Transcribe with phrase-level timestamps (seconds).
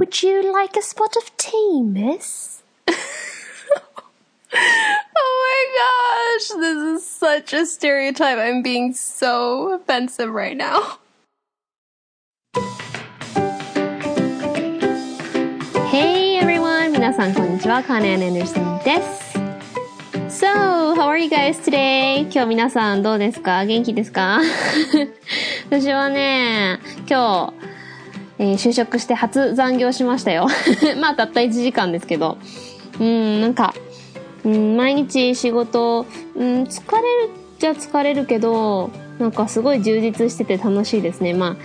[0.00, 2.63] Would you like a spot of tea, miss?
[2.87, 2.93] oh
[4.53, 8.39] my gosh, this is such a stereotype.
[8.39, 10.97] I'm being so offensive right now.
[15.89, 16.91] Hey everyone!
[16.93, 17.83] 皆さんこんにちは。
[17.83, 19.31] カーネン・アンダーソンです。
[20.43, 22.21] So, how are you guys today?
[22.31, 24.39] 今日皆さんどうですか元気ですか
[25.69, 27.69] 私はね、今日、
[28.39, 30.47] えー就職して初残業しましたよ。
[30.99, 32.37] まあ、たった1時間ですけど。
[32.99, 33.73] うん、なんか、
[34.43, 41.33] うん、毎日仕事、うん、疲れるっちゃ疲れるけど、なんかすごい充実してて楽しいですね。
[41.33, 41.55] まあ、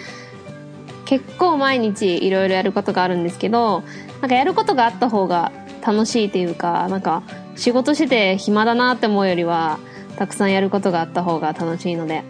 [1.06, 3.83] 結構毎日いろいろやることがあるんですけど、
[4.20, 5.53] なんかやることがあった方が
[5.87, 7.23] 楽しいというか、なんか
[7.55, 9.78] 仕事してて暇だなって思うよりは、
[10.17, 12.25] たくさんやることがあった方が楽しいので。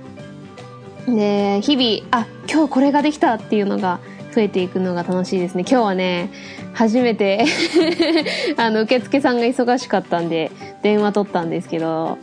[1.06, 4.00] で、日々、あ、今日これができたっていうのが
[4.36, 5.62] 増えていくのが楽しいですね。
[5.66, 6.28] 今日はね、
[6.74, 7.46] 初めて
[8.58, 10.50] あの、受付さんが忙しかったんで、
[10.82, 12.18] 電話取ったんですけど、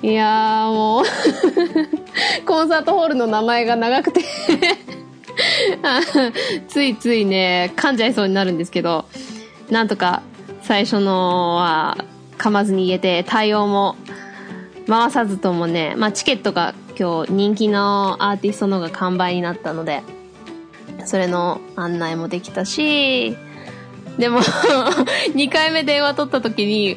[0.00, 1.04] いやーもう
[2.48, 4.22] コンサートホールの名前が長くて
[6.66, 9.04] ついついね、噛んじゃいそうになるんですけど、
[9.68, 10.22] なんとか
[10.62, 11.98] 最初のは
[12.38, 13.96] 噛まずに言えて、対応も
[14.88, 20.02] 回さずともね、まあチケットが今日人気のアーティストの方が完売になったので、
[21.06, 23.36] それの案内もできたし、
[24.18, 24.40] でも、
[25.34, 26.96] 2回目電話取った時に、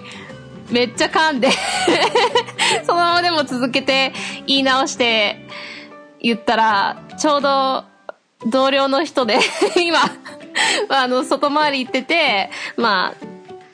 [0.69, 1.49] めっちゃ噛んで
[2.85, 4.11] そのままでも続けて
[4.47, 5.47] 言い直して
[6.21, 7.85] 言ったら、ちょうど
[8.47, 9.39] 同僚の人で
[9.77, 9.99] 今、
[10.89, 13.13] あの、外回り行ってて、ま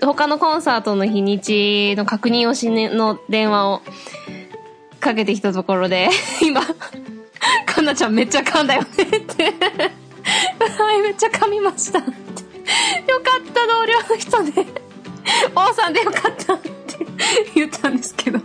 [0.02, 3.82] あ、他のコンサートの日にちの確認をしねの電話を
[5.00, 6.10] かけてきたところで、
[6.42, 6.62] 今、
[7.66, 9.54] かなちゃんめっちゃ噛んだよねって。
[10.24, 12.10] はい、めっちゃ噛みましたって。
[12.10, 14.84] よかった、同僚の人で。
[15.56, 16.72] 王さんでよかったって
[17.56, 18.40] 言ったんですけど。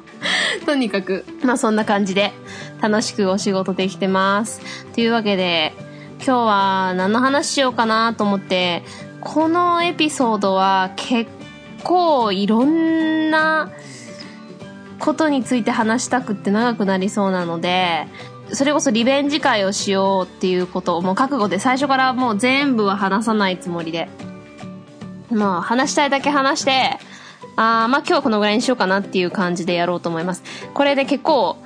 [0.66, 2.32] とにかく、まあそんな感じで
[2.80, 4.60] 楽しくお仕事できてます。
[4.94, 5.72] というわけで、
[6.18, 8.82] 今日は何の話しようかなと思って、
[9.20, 11.30] このエピソードは結
[11.84, 13.70] 構いろんな
[14.98, 18.08] ことについて話したくって長くなりそうなので、
[18.52, 24.08] それこそリベンジ会をしようっていうことをもう覚悟で最初からもう全部は話さないつもりで。
[25.30, 26.98] まあ話したいだけ話して、
[27.56, 30.42] あーまあ今日はこのぐらいにしようかなっていう感じでやろうと思います。
[30.72, 31.58] これで結構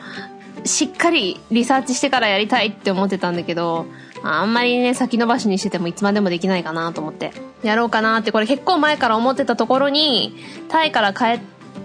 [0.64, 3.86] しっかりリサーチしてからやりたいって思ってたんだけど、
[4.24, 7.32] あんまりね、先延ばしにしててもいつまでもできないかなと思って、
[7.62, 10.36] やろうかなって、これ結構前から思ってたところに、
[10.68, 11.40] タイから帰っ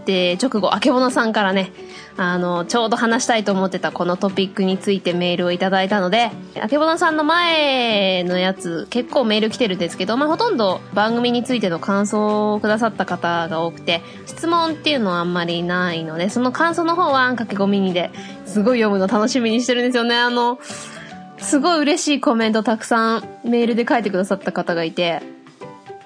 [0.05, 1.71] て直後、あけぼのさんからね、
[2.17, 18.09] あの、ちょうど話したいと思ってたこのトピックについてメールをいただいたので、あけぼのさんの前のやつ、結構メール来てるんですけど、まあ、ほとんど番組についての感想をくださった方が多くて、質問っていうのはあんまりないので、その感想の方は、駆け込みにで、
[18.45, 20.15] すごい読むの楽しみにしてるんですよね。
[20.17, 20.59] あの、
[21.37, 25.21] すごい嬉しいコメントたくさんメールで書いてくださった方がいて、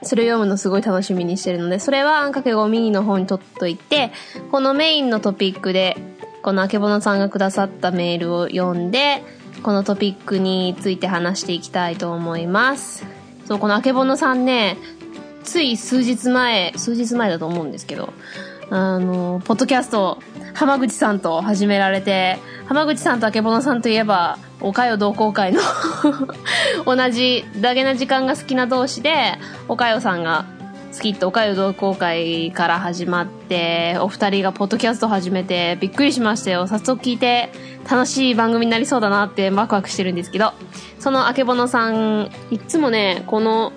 [0.03, 4.11] それを読むのすごい楽しみにしてるので、それはあんかけごミニの方に取っといて、
[4.51, 5.95] このメインのトピックで、
[6.41, 9.23] このあけぼのさんがくださったメールを読んで、
[9.61, 13.05] このトピックについて話していきたいと思います。
[13.45, 14.77] そう、このあけぼのさんね、
[15.43, 18.13] つい数日前、数日前だと思うんですけど、
[18.71, 20.17] あの、ポッドキャスト、
[20.53, 25.61] 浜口さんと始められて、浜口さんとあけぼのさんといえば、おかよ同好会の
[26.85, 30.45] 同じ、ダゲな時間が好きな同士で、おかよさんが
[30.93, 36.67] 好きっておかよ同好会から始まって、お二人がポッドキャスト始めて、びっくりしましたよ。
[36.67, 37.51] 早速聞いて、
[37.89, 40.53] 楽しい番組になりそうだなってワクワクしてるんですけど、
[40.99, 43.71] そのあけぼのさん、いつもね、この、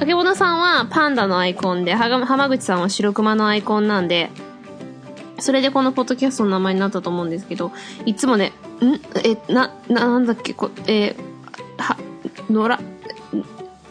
[0.00, 4.30] あけぼのさんはパンダのアイコンで、はが浜口さんは白熊のアイコンなんで、
[5.38, 7.72] それでこのポッドキャストの名前になったと思うんですけど、
[8.06, 9.00] いつもね、ん？
[9.24, 11.96] え、な、な、んだっけ、こえーは、
[12.50, 12.78] 野良、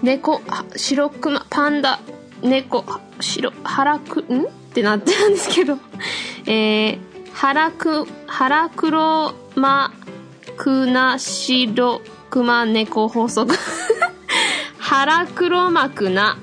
[0.01, 0.41] 猫、
[0.75, 1.99] 白熊、パンダ、
[2.41, 2.85] 猫、
[3.19, 4.43] 白、腹く、ん？
[4.43, 5.77] ってなってるんですけど、
[6.47, 6.99] えー、
[7.33, 9.91] 腹く、腹黒ま、
[10.57, 13.55] くな、白熊猫法則。
[14.79, 16.37] 腹黒幕な、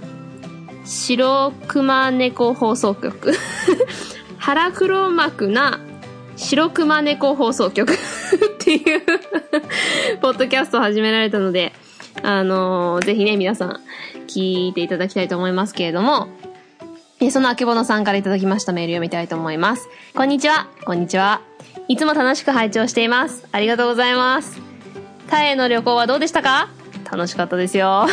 [0.84, 3.32] 白熊猫放送局。
[4.40, 5.78] 腹黒幕な
[6.36, 7.96] 白熊猫放送局 っ
[8.58, 9.02] ていう
[10.20, 11.72] ポッドキャストを始められたので、
[12.22, 13.80] あのーぜひね、皆さん
[14.26, 16.28] 聞いていただきたいと思いますけれども、
[17.20, 19.88] えそのあけぼのさんからいただきましたメール読みたいと思います。
[20.16, 20.68] こんにちは。
[20.86, 21.42] こんにちは。
[21.88, 23.46] いつも楽しく拝聴しています。
[23.52, 24.58] ありがとうございます。
[25.28, 26.68] タイへの旅行はどうでしたか？
[27.10, 28.06] 楽しかったですよ。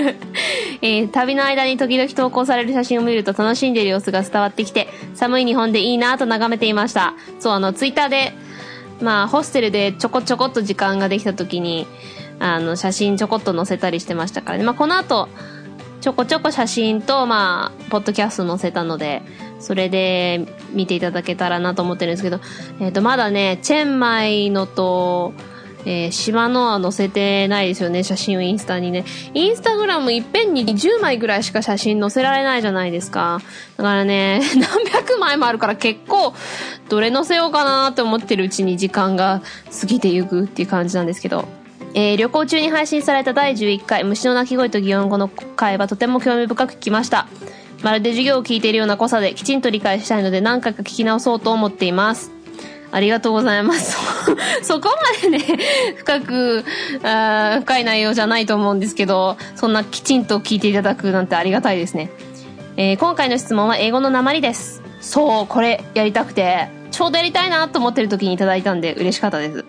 [0.82, 7.14] えー旅の間に時々投稿される写真を見ると楽しんでいる様子が伝わってきて、寒い日本でいいなと眺めていました。
[7.40, 8.34] そう、あの、ツイッターで、
[9.00, 11.86] まあ、ホステルでちょこちょこっと時間ができた時に、
[12.38, 14.64] あの、写真ちょこっと載せたりしてましたからね。
[14.64, 15.28] まあ、この後、
[16.00, 19.22] ちょこちょこ写真と、まあ、ポッドキャスト載せたので、
[19.58, 22.40] それで見ていただけたらなと思ってるんですけど、
[22.80, 25.32] えっ、と、まだね、チェンマイのと、
[25.86, 29.04] えー島のは載せてないですよね、写真をインスタにね。
[29.32, 33.40] インスタグラムいっぺんに10枚ぐらいしか写真載せられないじゃないですか。
[33.76, 36.34] だからね、 何百枚もあるから結構、
[36.88, 39.42] どれ載せようかなって思ってるうちに時間が
[39.80, 41.46] 過ぎてゆくっていう感じなんですけど。
[41.94, 47.26] えー旅行中に配信された第11回虫の鳴き声と擬音語の回はとても興味深く聞きました。
[47.82, 52.35] まるで授業を聞いているような濃さできちんと理解したいので何回か聞き直そうと思っています。
[52.96, 53.94] ありがとうございます。
[54.64, 55.44] そこまでね、
[55.98, 56.64] 深く、
[57.02, 62.10] あ深い内容じゃないと思うんですけど、そんなきちんと聞いていただくなんてありがたいですね。
[62.78, 64.82] えー今回の質問は英語の鉛です。
[65.02, 69.64] そう、これやりたくて、ちょうどやりたいなと思ってる時にいただいたんで嬉しかったです。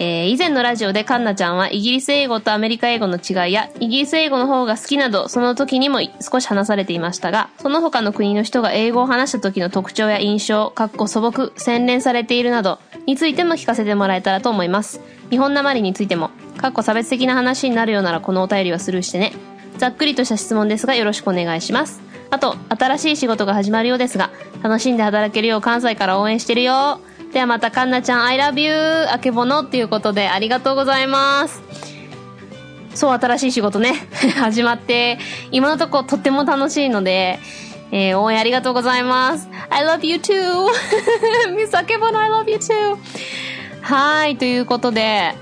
[0.00, 15.00] えー以前のラジオでカンナちゃんはイギリス英語とアメリカ英語の違いや、イギリス英語の方が好きなど、その時にも少し話されていましたが、その他の国の人が英語を話した時の特徴や印象、かっこ素朴、洗練されているなど、についても聞かせてもらえたらと思います。
[15.30, 19.32] 日本なまりについても、かっこ差別的な話になるようならこのお便りはスルーしてね。
[19.78, 22.00] ざっくりとした質問ですがよろしくお願いします。
[22.30, 24.30] あと、新しい仕事が始まるようですが、
[24.62, 27.00] 楽しんで働けるよう関西から応援してるよ。
[27.32, 29.06] ではまた、かんなちゃん、I love you!
[29.10, 31.62] あけぼのっていうことでありがとうございます。
[32.94, 33.92] そう、新しい仕事ね、
[34.40, 35.18] 始まって、
[35.50, 37.38] 今のところとっても楽しいので、
[37.90, 39.48] えー応援ありがとうございます。
[39.70, 40.66] I love you too!
[41.54, 42.96] ミスあけぼの I love you too!
[43.82, 45.34] はい、ということで、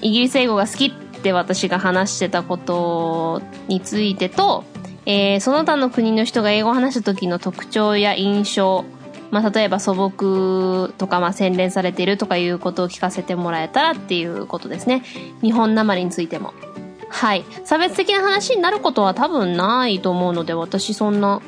[0.00, 4.64] イギリス英語が好きって私が話してたことについてと、
[5.06, 8.84] えーその他の国の人が英語を話した時の特徴や印象、
[9.30, 15.02] まあ、例えば素朴とか、まあ、洗練されているとかいうことを聞かせてもらえたらっていうことですね。
[15.42, 16.52] 日本なまりについても。
[17.08, 17.44] はい。
[17.64, 21.40] 差別的な話になることは多分ないと思うので、私そんな、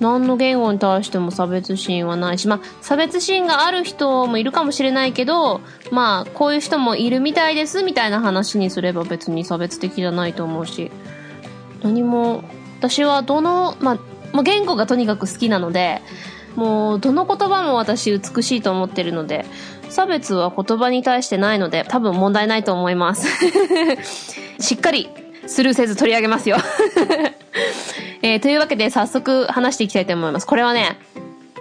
[0.00, 5.60] 何の言語に対しても差別心はないし、まあ、差別心がある人もいるかもしれないけど、
[5.90, 10.90] まあ、こういう人もいるみたいですみたいな話にすれば別に差別的じゃないと思うし、
[11.82, 12.42] 何も、
[12.78, 16.00] 私はどの、まあ、もう言語がとにかく好きなので、
[16.56, 19.44] もうどの言葉も私美しいと思ってるので、
[19.88, 23.26] 差別は言葉に対してないので、多分問題ないと思います。
[24.60, 25.08] しっかり
[25.46, 26.58] スルーせず取り上げますよ。
[28.22, 30.46] えーというわけで早速話していきたいと思います。
[30.46, 30.98] これはね、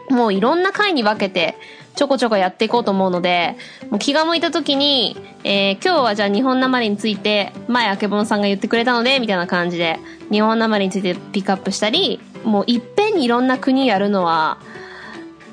[0.10, 1.56] もういろんな回に分けて
[1.96, 3.56] ちょこちょこやっていこうと思うので、
[3.90, 10.00] もう気が向いた時に、えー今日はじゃあ日本なまりについて、前あけぼのさんが言ってくれたので、みたいな感じで、
[10.32, 14.60] 日本なまりについてピックアップしたり、もういっぺんにいろんな国やるのは、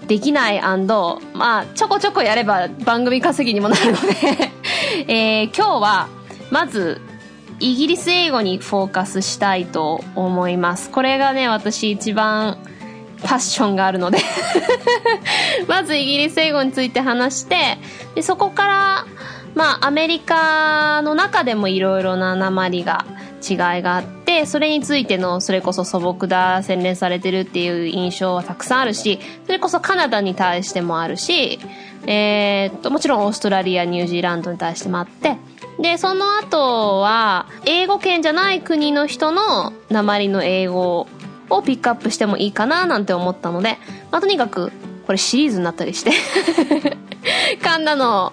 [0.09, 4.53] できないまあ、ちょこちょこやれば番組稼ぎにもなるので、
[5.09, 6.09] えー今日は、
[6.51, 7.01] まず、
[7.59, 10.91] イギリス英語にフォーカスしたいと思います。
[10.91, 12.59] これがね、私一番
[13.23, 14.19] パッションがあるので
[15.67, 17.79] まずイギリス英語について話して、
[18.15, 19.07] でそこから、
[19.55, 23.05] まあ、アメリカの中でもいろいろな鉛が
[23.43, 31.59] 違いがあって、それについての、それこそ素朴だ、洗練されてるっていう印象はたくさんあるし、それこそカナダに対してもあるし、
[32.07, 35.37] えーっと、もちろんオーストラリア、ニュージーランドに対してもあって、
[35.81, 41.07] で、その後は、英語圏じゃない国の人の鉛の英語
[41.51, 43.79] をピックアップしてもいいかななんて思ったので、
[44.11, 44.73] まあ、とにかく、
[45.07, 46.13] これシリーズになったりして、
[47.63, 48.33] カンナの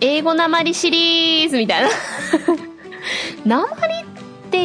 [0.00, 1.88] 英語鉛シリーズみたいな。
[3.44, 4.11] 鉛って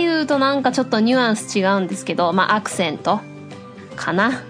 [0.01, 3.19] いうとなんかちょっとニュアンス違うんですけど、まあアクセント
[3.95, 4.43] かな。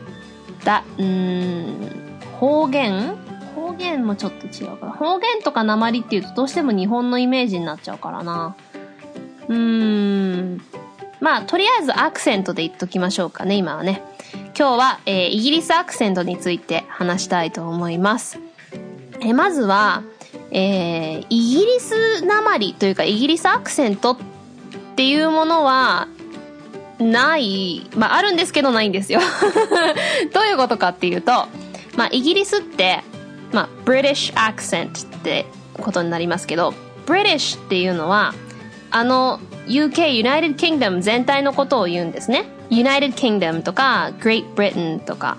[0.63, 1.91] だ、うん、
[2.39, 3.15] 方言？
[3.55, 4.91] 方言もちょっと違うから。
[4.91, 8.55] 方言とか鉛っていうとどうしても日本のイメージになっちゃうからな。
[9.47, 10.61] うーん。
[11.19, 14.03] まあ、とりあえずアクセントで言っときましょうかね、今はね。
[14.57, 18.39] 今日は、えーイギリスアクセントについて話したいと思います。
[19.19, 20.03] えまずは、
[20.51, 24.17] えーイギリス鉛というか、イギリスアクセントっ
[24.97, 26.07] ていうものは、
[26.99, 29.19] ない、まあ、あるんですけどないんですよ。
[30.33, 31.31] どういうことかっていうと、
[31.95, 33.03] まあ、イギリスって、
[33.51, 35.45] まあ、British accent って
[35.79, 36.73] ことになりますけど、
[37.05, 38.33] British っていうのは、
[38.89, 42.45] あの UK、United Kingdom 全体のことを言うんですね。
[42.71, 45.37] United Kingdom とか Great Britain とか、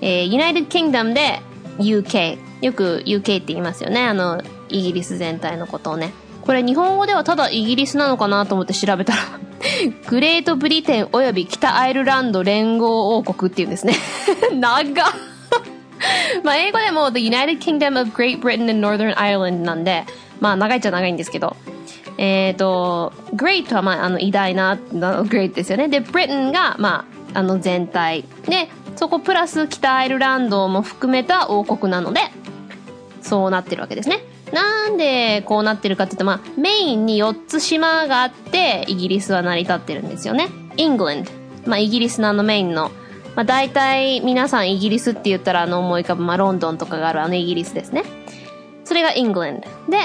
[0.00, 1.40] えー United Kingdom で
[1.78, 2.38] UK。
[2.60, 4.06] よく UK って言いますよね。
[4.06, 6.12] あの、イギリス全体のことをね。
[6.42, 9.22] これ日本語ではただイギリスなのかなと思って調べたら、
[10.08, 13.94] グレートブリテンおよび北アイルランド連合王国っていうんですね。
[14.52, 14.84] 長っ
[16.42, 20.04] まあ英語でも The United Kingdom of Great Britain and Northern Ireland なんで、
[20.40, 21.56] まあ長いっちゃ長いんですけど、
[22.16, 25.88] えっ、ー、と、Great はまああの偉大な、Great ですよね。
[25.88, 27.04] で、Britain がま
[27.34, 28.24] ああの全体。
[28.46, 32.20] で、そこプラス北アイルランドも含めた王国なので、
[33.22, 34.20] そうなってるわけですね。
[34.52, 40.48] なんでこうなってるかって言うと、まあ、メインに4つ島があって、イギリスは成り立ってるんですよね。
[40.76, 41.30] イングランド。
[41.66, 42.90] まあ、イギリスのあのメインの、
[43.36, 48.02] まあ、大体皆さんイギリスって言ったらあの思い浮かぶ、まあ、ロンドンとかがあるあのイギリスですね。
[48.84, 49.68] それがイングランド。
[49.90, 49.98] で、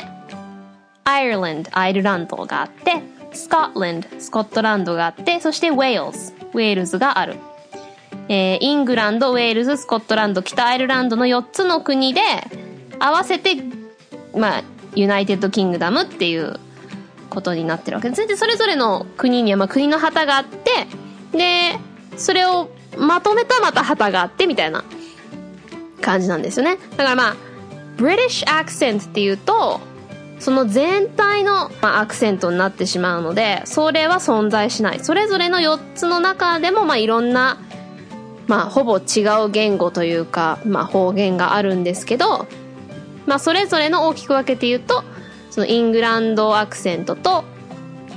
[1.04, 3.02] アイルランド、アイルランドがあって、
[3.34, 7.38] スコットランド、スコットランドがあって、そしてウェールズ、ウェールズがある。
[8.28, 12.22] えー、イングランド、ウェールズ、スコットランド、北アイルランドの4つの国で、
[13.00, 13.56] 合わせて
[14.36, 14.64] まあ、
[14.96, 16.60] United Kingdom っていう
[17.30, 18.28] ことになってるわけです。
[18.28, 20.88] で、それぞれの国には、まあ、国の旗があって、
[21.38, 21.78] で、
[22.18, 24.84] それをまとめたまた旗があって、みたいな
[26.02, 26.78] 感じなんですよね。
[26.92, 27.36] だからまあ、
[27.98, 29.82] British accent っていうと、
[30.40, 35.00] その全体の、まあ、アクセントになってしまうので、それは存在しない。
[35.00, 37.58] それぞれの4つの中でも、まあ、いろんな、
[38.48, 42.48] まあ、ほぼ違う言語というか、まあ、方言があるんですけど、
[43.26, 45.04] まあ、それぞれの大きく分けて言うと、
[45.50, 47.44] そのイングランドアクセントと、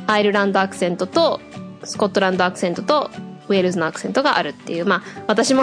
[0.07, 1.41] アイルランドアクセントと、
[1.85, 3.11] スコットランドアクセントと、
[3.49, 5.62] ウェールズのアクセントがあるっていう、まあ、私も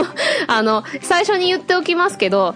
[0.48, 2.54] あの、最初に言っておきますけど、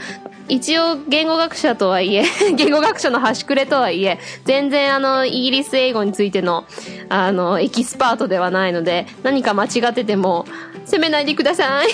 [0.49, 2.25] 一応言語学者とはいえ
[2.56, 6.64] 言語学者の端くれとはいえ、全然あの、イギリス英語についての、
[7.09, 10.47] あの、エキスパートではないので、何か間違ってても、
[10.84, 11.88] 責めないでください。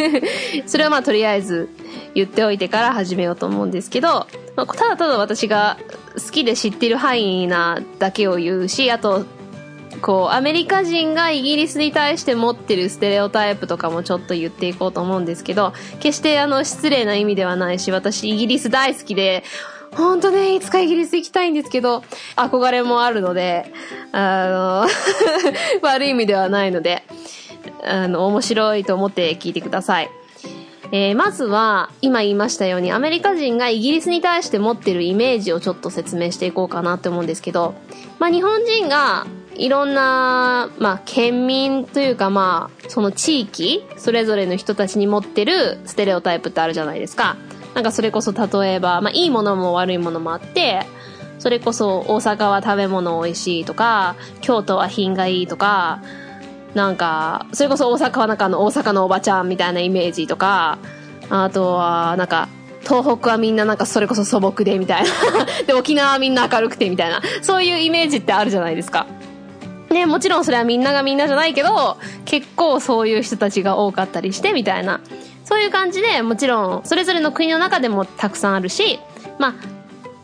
[0.66, 1.68] それはまあとりあえず
[2.14, 5.76] 言っておいてから始めようと思うんですけど、まあ、ただただ私が
[6.14, 9.24] 好きで知ってる範囲なだけを言うし、あと、
[10.02, 19.44] こう、アメリカ人がイギリスに対して持ってるステレオタイプとかもちょっと言っていこうと思うんですけど、決してあの、失礼な意味ではないし、私イギリス大好きで、
[19.94, 22.02] 本当ね、いつかイギリス行きたいんですけど、
[22.36, 23.72] 憧れもあるので、
[24.12, 24.86] あの
[25.82, 27.02] 悪い意味ではないので、
[27.84, 30.10] あの、面白いと思って聞いてください。
[30.92, 37.74] えー、まずは、今言いましたように、アメリカ人がイギリスに対して持ってるイメージをちょっと説明していこうかなって思うんですけど、
[38.18, 47.36] まあ日本人がいろんな、まあ県民というかまあ、その地域、それぞれの人たちに持ってるステレオタイプってあるじゃないですか。
[47.74, 50.86] なんかそれこそ例えば、まあいいものも悪いものもあって、
[51.38, 56.00] それこそ大阪は食べ物美味しいとか、京都は品がいいとか、
[56.76, 60.78] なんか、それこそ大阪はなんかあの大阪のおばちゃんみたいなイメージとか、
[61.30, 62.48] あとはなんか、
[62.82, 65.10] 東北はみんななんかそれこそ素朴でみたいな。
[65.66, 67.22] で、沖縄はみんな明るくてみたいな。
[67.40, 69.06] そういうイメージってあるじゃないですか。
[69.88, 75.00] ね、もちろんそれはみんながみんなじゃないけど、結構そういう人たちが多かったりしてみたいな。
[75.44, 79.00] そういう感じで、もちろんそれぞれの国の中でもたくさんあるし、
[79.38, 79.54] まあ、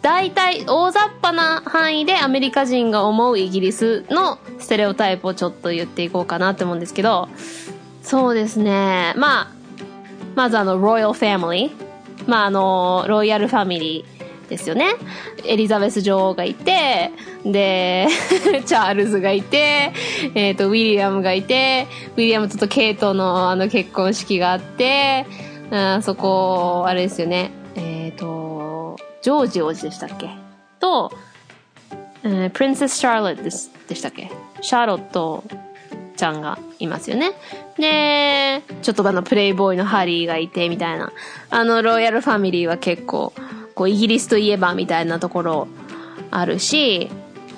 [0.02, 7.28] 大体大雑把な範囲でアメリカ人が思うイギリスのステレオタイプをちょっと言っていこうかなって思うんですけど、
[8.02, 9.14] そうですね。
[9.16, 9.52] まあ、
[10.35, 12.28] まずあの、ロイヤルファミリー。
[12.28, 14.87] まああの、ロイヤルファミリーですよね。
[15.47, 17.12] エリザベス女王がいて、
[17.44, 18.09] で、
[18.66, 19.92] チャールズがいて、
[20.35, 25.26] えっ、ー、と、ウィリアムがいて、ウィリアムとケイトのあの結婚式があって、
[25.71, 27.52] あそこ、あれですよね。
[27.76, 28.72] えっ、ー、と、
[29.23, 30.31] ジョージ王子でしたっけ？
[30.81, 31.12] と、
[32.25, 33.43] えー、プリンセス・シャーロット
[33.88, 34.31] でしたっけ？
[34.61, 35.45] シャーロット
[36.17, 37.33] ちゃんがいますよね。
[37.79, 41.12] で、ちょっとあのプレイボーイのハリーがいてみたいな。
[41.50, 43.33] あのロイヤルファミリーは結構、
[43.75, 45.69] こうイギリスといえばみたいなところ
[46.31, 47.09] あるし、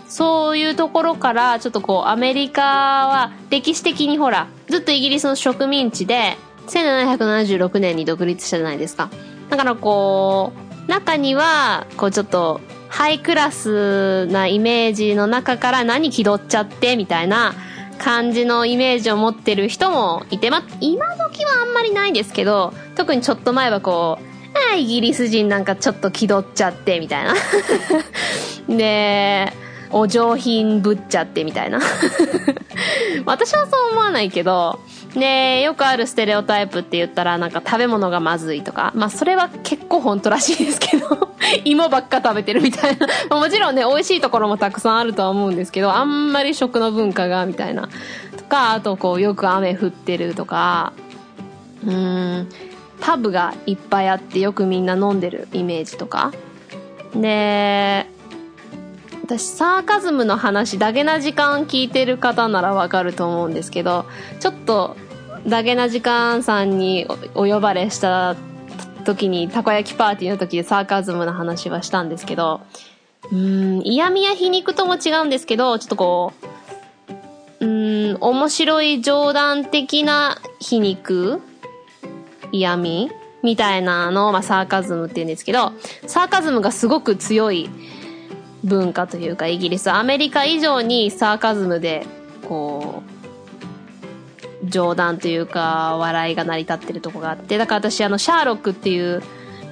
[0.09, 6.37] そういうところからちょっとこうアメリカは歴史的にほら、ずっとイギリスの植民地で
[6.69, 9.11] 1776年に独立したじゃないですか。
[9.51, 17.53] だからこう、中には、こうちょっと、ハイクラスなイメージの中から何気取っちゃってみたいな
[17.99, 24.35] 感じのイメージを持ってる人もいて、ま、今時はあんまりないですけど、特にちょっと前はこう、
[24.73, 27.35] あイギリス人なんかちょっと気取っちゃってみたいな。
[28.69, 29.53] で、
[29.91, 31.81] お上品ぶっちゃってみたいな。
[33.27, 34.79] 私はそう思わないけど、
[35.15, 38.93] で、よくあるステレオタイプって言ったら、なんか食べ物がまずいとか。
[38.97, 41.31] まあ、それは結構本当らしいですけど、
[41.65, 43.07] 芋ばっか食べてるみたいな。
[43.39, 47.89] もちろんね、美味しいところもたくさんあるとは思うんですけど、あんまり食の文化が、みたいな。
[48.37, 50.93] とか、あとこう、よく雨降ってるとか、
[51.85, 52.49] うーん、
[53.01, 56.33] パブがいっぱいあってよくみんな飲んでるイメージとか。
[57.15, 58.07] で、
[59.25, 64.05] 私、サーカズムの話、ダゲな時間聞いてる方ならわかると思うんですけど、
[64.41, 64.97] ちょっと、
[65.47, 68.37] ダゲな時間さんにお呼ばれした
[69.05, 72.63] 時に、たこ焼きパーティーの時でサーカズムの話はしたんですけど、
[73.31, 76.33] うん、嫌味や皮肉とも違うんですけど、ちょっとこ
[77.61, 81.41] う、うん、面白い冗談的な皮肉
[82.53, 83.11] 嫌味
[83.43, 85.73] みたいなのを、まあ、サーカズムって言うんですけど、
[86.07, 87.69] サーカズムがすごく強い
[88.63, 92.07] 文化というか、イギリス、アメリカ以上にサーカズムで、
[92.49, 93.14] こう、
[94.65, 99.23] 冗談というか、笑いが成り立ってるとこがあって、だから私、あの、シャーロックっていう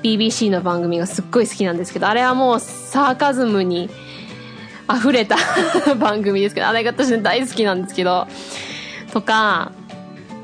[0.02, 3.88] BBC の番組がすっごい好きなんですけど、あれはもうサーカズムに
[4.92, 5.36] 溢れた
[5.98, 8.26] 番組ですけど、あれが私大好きなんですけど、
[9.12, 9.72] とか、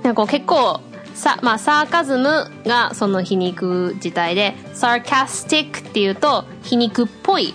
[0.03, 0.81] なんか結構、
[1.15, 7.55] さ、まあ、サーカズムがその皮肉自体で、sarcastic っていうと皮肉っぽい。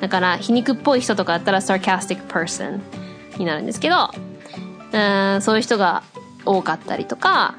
[0.00, 2.80] だから、皮肉っぽい人とかだったら sarcastic person
[3.38, 4.10] になるんですけど、
[4.92, 6.02] うん、そういう人が
[6.46, 7.56] 多かったりとか、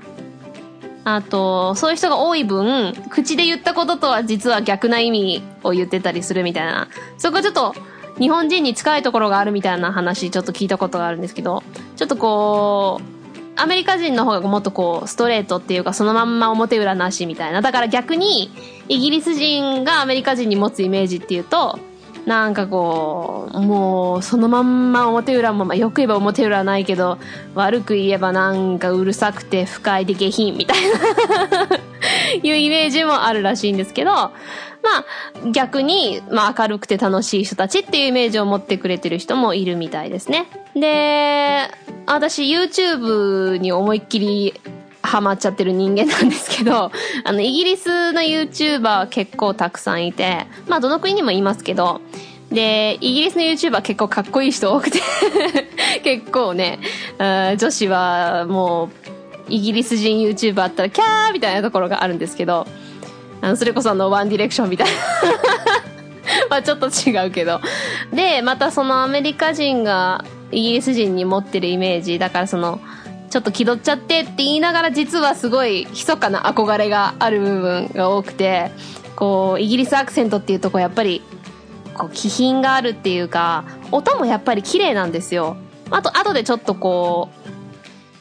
[1.03, 6.89] あと、そういう人が多い分、口で言ったこととは実は逆な意味を言ってたりするみたいな。
[7.17, 7.74] そこちょっと、
[8.20, 11.63] 日本人に近いところがあるみたいな話ちょっと聞いたことがあるんですけど、
[11.96, 13.17] ちょっとこう、
[13.60, 17.62] アメリカ人の方がもっとこう、ストレートっていうか、そのまんま表裏なしみたいな。
[17.62, 18.51] だから逆に、
[18.89, 21.79] イギリス人がアメリカ人に持つイメージっていうと、
[22.28, 27.18] なんかこう、もう、そのまんま表裏も、まあ、よく言えば表裏ないけど、
[27.56, 31.70] 悪く言えばなんかうるさくて不快で下品みたいな
[32.44, 40.48] いうイメージもあるらしいんですけど、まあ、逆に、まあ明るくて楽しい人たちっていうイメージを持ってくれてる人もいるみたいですね。
[40.76, 41.70] で、
[42.08, 44.54] 私 YouTube に思いっきり
[45.08, 46.92] ハマっちゃってる人間なんですけど、
[47.24, 52.02] あの、イギリスの YouTuber 結構たくさんいて、まあどの国にもいますけど、
[52.52, 55.00] で、イギリスの YouTuber 結構かっこいい人多くて
[56.04, 56.80] 結構ね、
[57.20, 59.08] 女子はもう、
[59.50, 62.67] イギリス人 YouTuber あったらキャーみたいなところがあるんですけど、
[63.41, 64.93] あの、それこそあの、ワンディレクションみたいな
[66.50, 67.62] まあちょっと違うけど。
[68.12, 72.82] で、またそのアメリカ人がイギリス人に持ってるイメージ、だからその、
[73.30, 78.72] ちょっと気取っちゃってって言いながら実はすごい密かな憧れがある部分が多くて、
[79.16, 81.22] こう、イギリスアクセントっていうとこやっぱり、
[81.98, 85.58] こう、気品があるっていうか、音もやっぱり綺麗なんですよ。
[85.90, 87.30] あと、後でちょっとこ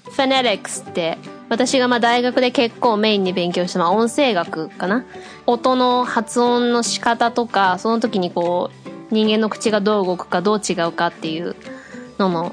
[0.09, 5.05] う、フェネレックスって、私がまあ大学で結構メインに勉強したのは音声学かな。
[5.47, 11.55] 音の発音の仕方とか、その時にこう、人間の口がどう動くかどう違うかっていう
[12.19, 12.53] のの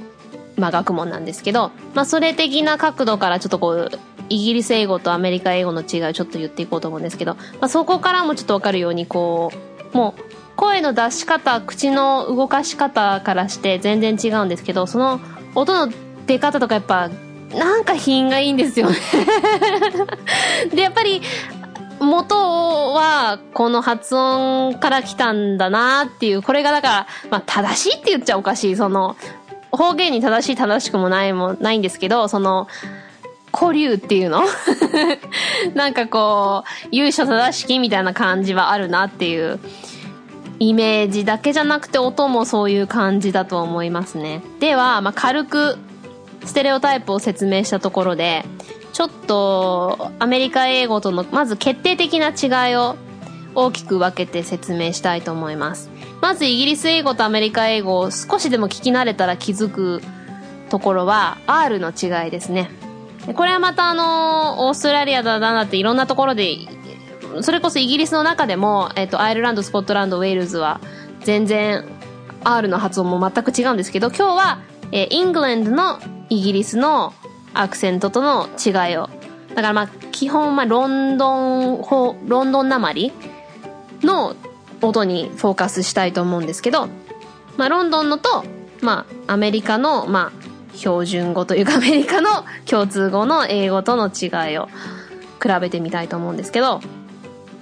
[0.57, 3.91] まあ、学問なんですけど、まあ、それ的な角度からちょっとこう、
[4.29, 9.51] イギリス英語とアメリカ英語の違いをちょっと言っていこうと思うんですけど、まあ、そこからもちょっとわかるように、こ
[9.93, 10.21] う、もう、
[10.55, 15.19] 声の出し方、口の動かし方からして全然違うんですけど、その
[15.55, 15.91] 音の
[16.27, 17.09] 出方とかやっぱ、
[17.55, 18.97] なんか品がいいんですよね。
[20.73, 21.21] で、やっぱり、
[21.99, 22.35] 元
[22.93, 29.15] はこの発音から来たんだなっていう、これがだから、まあ正しいって言っちゃおかしい、その、
[29.77, 32.67] 方言に正しい正しくもないもないんですけど、その、
[33.55, 34.41] 古流っていうの？
[35.75, 39.59] なんかこう、優勝正しきみたいな感じはあるなっていう
[40.59, 44.41] イメージだけじゃなくて音もそういう感じだと思いますね。
[44.59, 45.77] では、まあ、軽く
[46.45, 48.45] ステレオタイプを説明したところで、
[48.91, 52.95] ちょっとアメリカ英語とのまず決定的な違いを
[53.55, 55.92] 大きく分けて説明したいと思います。
[56.23, 60.01] まずイギリス英語とアメリカ英語を少しでも聞き慣れたら気づく
[60.69, 62.71] ところは R の違いですね。
[63.35, 66.59] これはまたあの、オーストラリアだなっていろんなところで、
[67.41, 70.79] それこそイギリスの中でも、えっと、アイルランド、スコットランド、ウェールズは
[71.25, 71.83] 全然
[72.45, 74.59] R の発音も全く違うんですけど、今日は、
[74.93, 77.13] えイングランドのイギリスの
[77.53, 79.09] アクセントとの違いを。
[79.49, 81.85] だからまあ、基本、まあ、ロンドン、
[82.27, 83.11] ロンドンなまり
[84.03, 84.37] の
[84.83, 86.87] 音にフォーカスしたいと思うんですけど、
[87.57, 88.43] まあ、ロンドンのと、
[88.81, 94.67] まあ、アメリカの、まあ、標準語というかアメリカの共通語の英語との違いを
[95.41, 96.81] 比べてみたいと思うんですけど、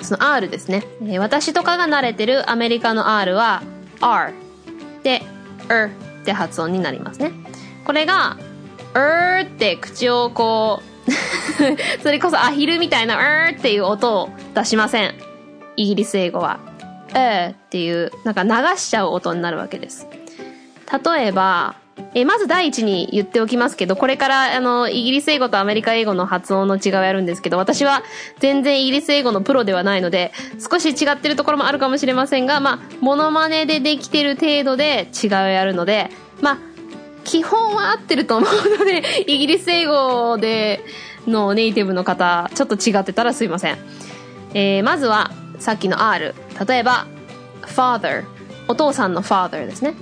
[0.01, 0.83] その R ですね。
[1.05, 3.61] え、私とかが慣れてるアメリカの R は
[3.99, 4.33] R
[5.03, 5.21] で
[5.67, 7.31] R って発音になりますね。
[7.85, 8.37] これが
[8.93, 11.11] R って口をこう
[12.01, 15.15] それこそアヒルみたいな R っていう音を出しません。
[15.75, 16.70] イギリス英語は。
[17.13, 20.07] えーっていう、なんか流しちゃう音になるわけです。
[21.05, 21.75] 例えば、
[22.13, 28.03] えまず第一に言っておきますけど、これから、あの、イギリス英語とアメリカ英語の発音の違いをやるんですけど、私は
[28.39, 36.09] 全然イギリス英語のプロではないので、少し違ってるところもあるかもしれませんが、まあ、モノマネでできてる程度で違いをやるので、
[36.41, 36.57] まあ、
[37.23, 40.83] 基本は合ってると思うので、 イギリス英語で
[41.27, 43.77] のネイティブの方、ちょっと違ってたらすいません。
[44.53, 46.33] えーまずは、さっきの R。
[46.67, 47.05] 例えば、
[47.61, 48.25] father。
[48.67, 49.93] お父さんの father ですね。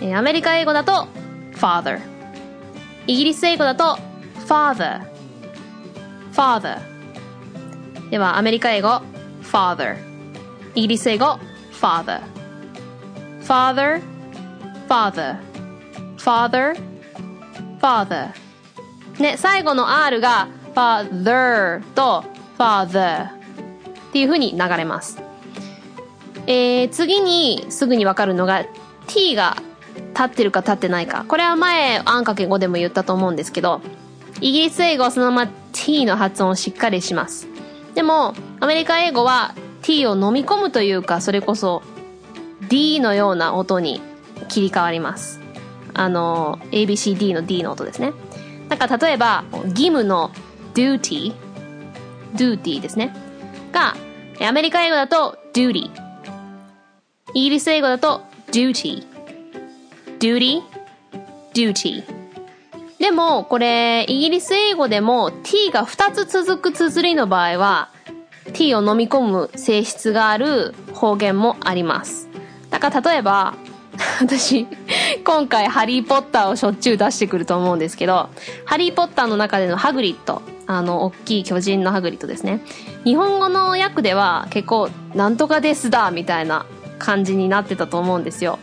[0.00, 1.06] えーアメリカ英語だと、
[1.54, 2.00] father。
[3.06, 3.98] イギリス英語だと、
[4.48, 5.00] father。
[6.32, 6.80] father。
[8.10, 9.00] では、アメリカ英語、
[9.44, 9.96] father。
[10.74, 11.38] イギリス英語、
[11.72, 12.20] father。
[13.44, 14.02] father,
[14.88, 15.38] father,
[16.18, 16.76] father,
[17.80, 18.32] father.
[19.20, 22.24] ね、最後の R が father と
[22.58, 23.45] father
[24.16, 25.20] っていう風に流れます。
[26.46, 28.64] えー、次にすぐにわかるのが
[29.08, 29.58] t が
[30.14, 31.26] 立ってるか立ってないか。
[31.28, 33.82] これは前、あんかけ語でも言ったと思うんですけど、
[34.40, 37.46] イギリス英語はそのまま t の発音をしっかりします。
[37.94, 41.82] でも、アメリカ英語は t を飲み込むというか、それこそ
[42.70, 44.00] D のような音に
[44.48, 45.40] 切り替わります。
[45.92, 48.14] あの、ABCD の D の音ですね。
[48.70, 50.30] なんか例えば、義務の
[50.72, 51.34] duty、
[52.34, 53.14] duty ですね。
[53.76, 53.94] が、
[54.40, 55.90] アメリカ英語だと duty。
[57.34, 58.22] イギリス英語だと
[58.52, 59.04] duty。
[60.18, 60.62] duty,
[61.54, 62.04] duty。
[62.98, 67.90] でも、これ、イギリス英語でも t が2つ続く綴りの場合は、
[68.52, 72.28] t を飲み込む性質がある方言もあります。
[72.70, 73.54] だから例えば、
[74.20, 74.66] 私、
[75.24, 78.28] 今回ハリーポッターをしょっちゅう出してくると思うんですけど、
[78.64, 82.60] ハリーポッターの中でのハグリッド、あの、大きい巨人のハグリッドですね。
[83.04, 86.66] 日本語の訳では結構、なんとかですだ、みたいな
[86.98, 88.58] 感じになってたと思うんですよ。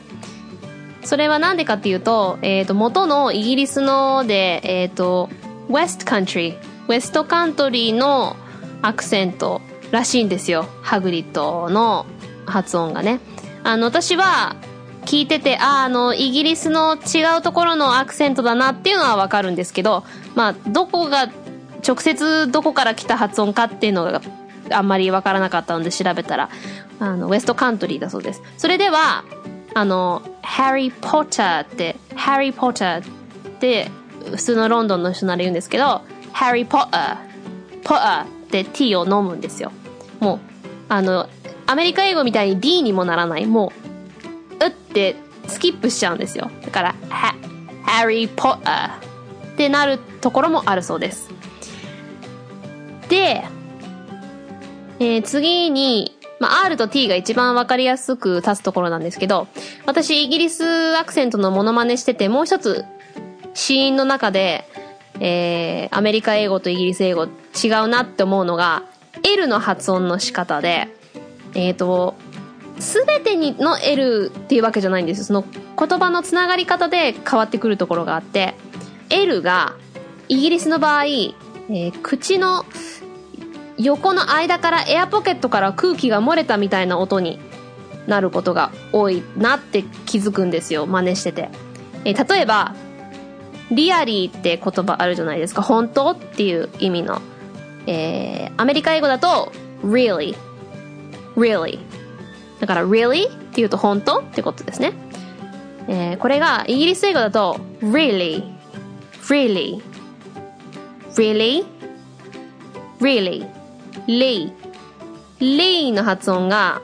[1.03, 5.29] それはなんでかっていうと、えっ、と、元のイギリスので、えっ、と、
[5.69, 6.55] West Country、
[6.87, 8.35] ウェストカントリーの
[8.81, 10.65] アクセントらしいんですよ。
[10.81, 12.05] ハグリッドの
[12.45, 13.19] 発音がね。
[13.63, 14.55] あの、私は
[15.05, 20.03] 聞いてて、ああ、の、イギリスの違うところのアクセントだなっていうのはわかるんですけど、
[20.35, 21.29] まあ、どこが、
[21.85, 24.21] 直接どこから来た発音かっていうのが
[24.71, 26.49] あんまりわからなかったので調べたら、
[26.99, 28.41] あの、ウェストカントリーだそうです。
[28.57, 29.23] それでは、
[29.73, 33.01] あの、ハリー・ポッターって、ハリー・ポッターっ
[33.59, 33.89] て、
[34.31, 39.71] 普通のロンドンの人なら言うんですけど、ハリー・ポッター、ポッターって T を飲むんですよ。
[40.19, 40.39] もう、
[40.89, 41.27] あの、
[41.65, 43.45] アメリカ英語みたいに D にもならない。
[43.45, 43.82] もう、
[44.59, 45.15] うって
[45.47, 46.49] スキップしちゃうんですよ。
[46.63, 47.35] だから、ハ、
[47.85, 51.29] ハリー・ポッターってなるところもあるそうです。
[53.09, 53.43] で、
[54.99, 59.47] えー次に、まあ、R と T が一番わかりやすく立つところなんですけど、
[59.85, 62.85] 私、イギリスアクセントのモノマネしてて、もう一つ、
[63.53, 64.67] シーンの中で、
[65.19, 68.83] えー、アメリカ英語とイギリス英語違うなって思うのが、
[69.23, 70.87] L の発音の仕方で、
[71.53, 72.15] えっ、と、
[72.79, 75.25] すべてにの L っていうわけじゃないんです。
[75.25, 78.55] その言葉のつながり方で変わってくるところがあって、
[79.09, 79.75] L が、
[80.27, 82.65] イギリスの場合、えー口の
[83.77, 87.39] 横の間からエアポケットから空気が漏れたみたいな音に
[88.05, 90.85] なることが多いなって気づくんですよ。
[90.85, 91.49] 真似してて。
[92.05, 92.75] えー例えば、
[93.71, 95.61] リアリーって言葉あるじゃないですか。
[95.61, 97.21] 本当っていう意味の。
[97.87, 99.51] えーアメリカ英語だと、
[99.83, 100.35] really,
[101.35, 101.79] really.
[102.63, 103.27] だから、really?
[103.27, 104.93] って言うと本当ってことですね。
[105.89, 108.41] えーこれがイギリス英語だと、really,
[109.23, 109.81] really,
[111.17, 111.65] really,
[113.01, 113.45] really,
[114.07, 114.53] lee,
[115.41, 116.81] lee の発音が、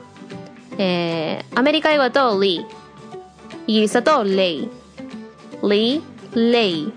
[0.76, 2.66] えーアメリカ英語だと lee、
[3.66, 4.68] イギリスだと lay、
[5.62, 6.92] lee, lay,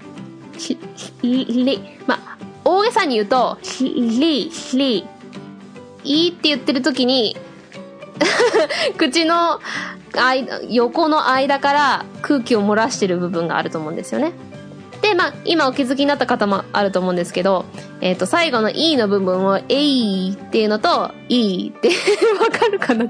[0.57, 5.05] ひひ lay まあ、大げさに言うと、ひ lee, lee
[6.03, 7.37] いいって言ってる時に、
[8.97, 9.59] 口の
[10.13, 14.33] 間横の間から空気を漏らしてる部分があると思うんですよね。
[15.01, 17.65] で、まあ、今お気づきになった方もあると思うんですけど、
[17.99, 21.89] えっ、と、最後の E の部分を、えいっていうのと、いって、
[22.39, 23.03] わかるかな？
[23.03, 23.09] 違い。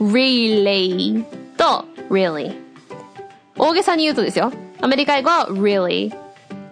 [0.00, 1.22] really
[1.56, 2.54] と really。
[3.58, 4.50] 大げさに言うとですよ。
[4.80, 6.14] アメリカ英語は really。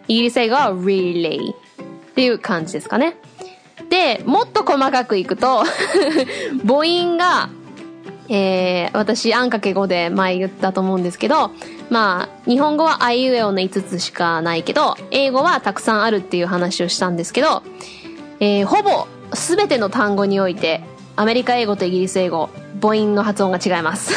[0.09, 1.53] イギリス英語は really。
[1.53, 1.55] っ
[2.15, 3.17] ていう感じですかね。
[3.91, 5.65] で、もっと細かくいくと、
[6.67, 7.49] 母音が、
[8.29, 11.53] えー、私、あんかけ語で前言ったと思うんですけど、
[11.91, 17.63] まあ、日本語はあいうえおの5つしかないけど、英語はたくさんあるっていう話をしたんですけど、
[18.41, 20.83] えー、ほぼ全ての単語において、
[21.15, 24.13] アメリカ英語とイギリス英語、母音の発音が違います。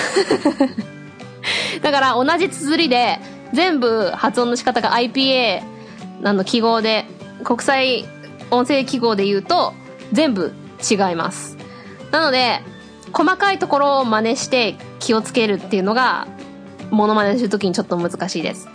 [1.81, 3.19] だから同じ綴りで、
[3.53, 5.61] 全部発音の仕方が IPA
[6.23, 7.05] あの記号で、
[7.43, 8.05] 国際
[8.51, 9.73] 音声記号で言うと、
[10.11, 10.53] 全部
[10.89, 11.57] 違います。
[12.11, 12.61] なので、
[13.13, 16.27] 細かいところを真似して気をつけるっていうのが、
[16.91, 18.67] モノマネするときにちょっと難しいです。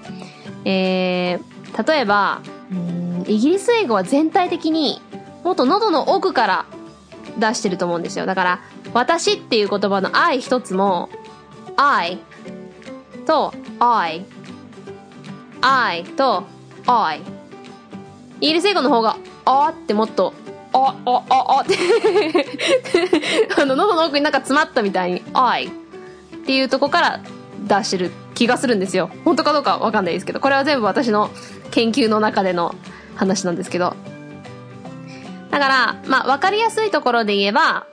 [0.64, 2.40] えー、例えば、
[3.26, 5.00] イギリス英語は全体的に
[5.44, 6.66] もっと喉の奥から
[7.38, 8.26] 出してると思うんですよ。
[8.26, 8.60] だから、
[8.92, 11.08] 私っていう言葉の I 一つも、
[11.76, 12.18] I
[13.26, 14.24] と I、
[15.60, 16.44] I と
[16.86, 17.22] I。
[18.40, 20.32] イギリス英語の方が、あってもっと、
[20.72, 21.76] あ、あ、あ、あって
[23.60, 25.70] あの、喉の奥になんか詰まったみたいに、I っ
[26.46, 27.20] ていうとこから
[27.66, 29.10] 出してる気がするんですよ。
[29.24, 31.30] 本当かどうかわかんないですけど、これは全部私の
[31.70, 32.74] 研究の中での
[33.14, 33.94] 話なんですけど。
[35.50, 37.86] だから、まあ、わかりやすいところで言えば、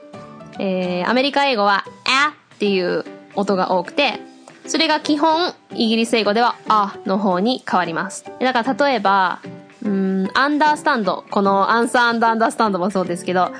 [0.58, 4.20] えー、アメリカ英語は、あっていう音が多くて、
[4.66, 8.24] それが基本、イギリス英語では、あの方に変わります。
[8.40, 9.40] だから、例えば、
[10.34, 11.24] アンダースタンド。
[11.30, 13.52] このアンサーアンダースタンドもそうですけど、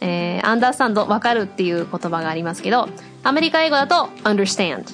[0.00, 2.88] えー、アンダースタンド、わかるっていう言葉がありますけど、
[3.22, 4.84] アメリカ英語だと understand。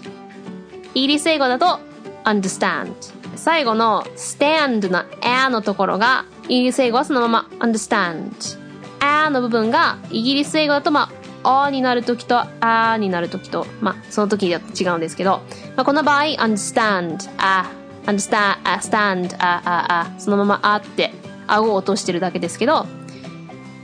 [0.94, 1.80] イギリス英語だと
[2.24, 2.94] understand。
[3.36, 8.58] 最後の stand の a のところが、イギリス英語はそのまま understand。
[9.00, 11.10] a の部分が、イギリス英語だとま
[11.44, 15.42] あ、あになるときと、あになるときと、まあ、その時で違うんですけど、
[15.76, 17.70] まあ、この場合、understand, あ、
[18.06, 21.12] understand, あ、stand, あ、あ、あ、そのままあって、
[21.46, 22.86] 顎を落としてるだけですけど、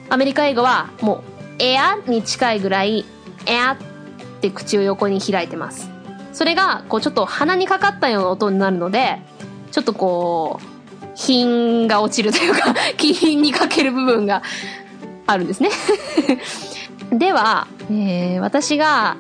[0.08, 1.22] アメリカ英語はも
[1.58, 3.04] う、エアに近いぐらい、
[3.46, 3.76] エアっ
[4.40, 5.90] て口を横に開いてます。
[6.32, 9.20] それが、こうちょっと鼻にかかったような音になるので、
[9.70, 14.42] ちょっとこう、品が落ちるというか、 気品にかける部分が
[15.26, 15.70] あるんですね
[17.12, 19.16] では、えー、私が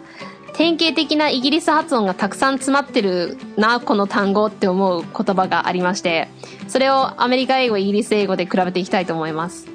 [0.58, 6.26] 典型的なイギリス発音がたくさん詰まってるな、この単語って思う言葉がありまして、
[6.66, 9.68] それをアメリカ英語、イギリス英語で比べていきたいと思います。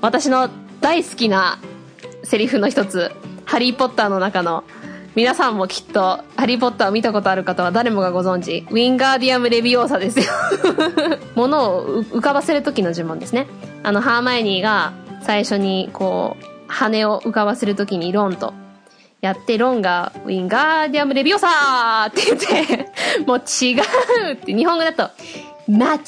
[0.00, 0.48] 私の
[0.80, 1.58] 大好きな
[2.24, 3.12] セリフの一つ、
[3.44, 4.64] ハリーポッターの中の
[5.14, 10.24] 皆さんもきっと、ハリーポッターを見たことある方は誰もがご存知、ウィンガーディアム・レビオーサですよ。
[11.36, 13.46] ものを浮かばせる時の呪文ですね。
[13.82, 18.54] あの、ハーマイニーが最初にこう、羽を浮かばせる時にロンと
[19.20, 22.90] やって、ロンが、ウィンガーディアム・レビオサーって言って、
[23.26, 23.78] もう違
[24.30, 25.10] うって日本語だと、
[25.68, 26.00] 間違っ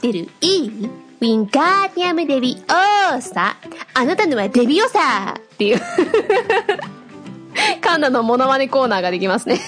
[0.00, 3.56] てるいいウィンガーディアム・レビオーサ
[3.92, 5.80] あなたのはレビオーサーっていう
[7.82, 9.60] カンナのモノマネコーナーができますね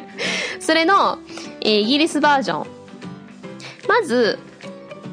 [0.60, 1.18] それの、
[1.60, 2.66] イギリスバージョン。
[3.88, 4.38] まず、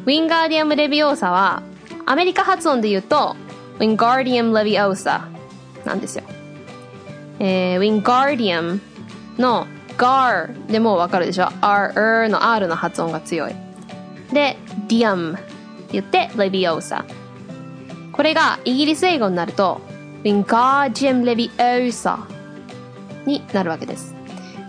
[0.06, 1.62] ウィンガーディアム・レビオーサは、
[2.06, 3.38] アメリカ発音で言うと、
[3.80, 5.30] ウィンガーディアム・レビオーサ
[5.86, 6.23] なんですよ。
[7.39, 8.82] えー、ウィンガーディアム
[9.38, 13.56] の gar でもわかるでしょ ?r, の r の発音が強い。
[14.32, 15.43] で、ディアムって
[15.93, 17.06] 言って、レビオーサ。
[18.12, 19.82] これがイギリス英語になると、
[20.23, 22.17] Wingardium Leviosa
[23.26, 24.15] になるわけです。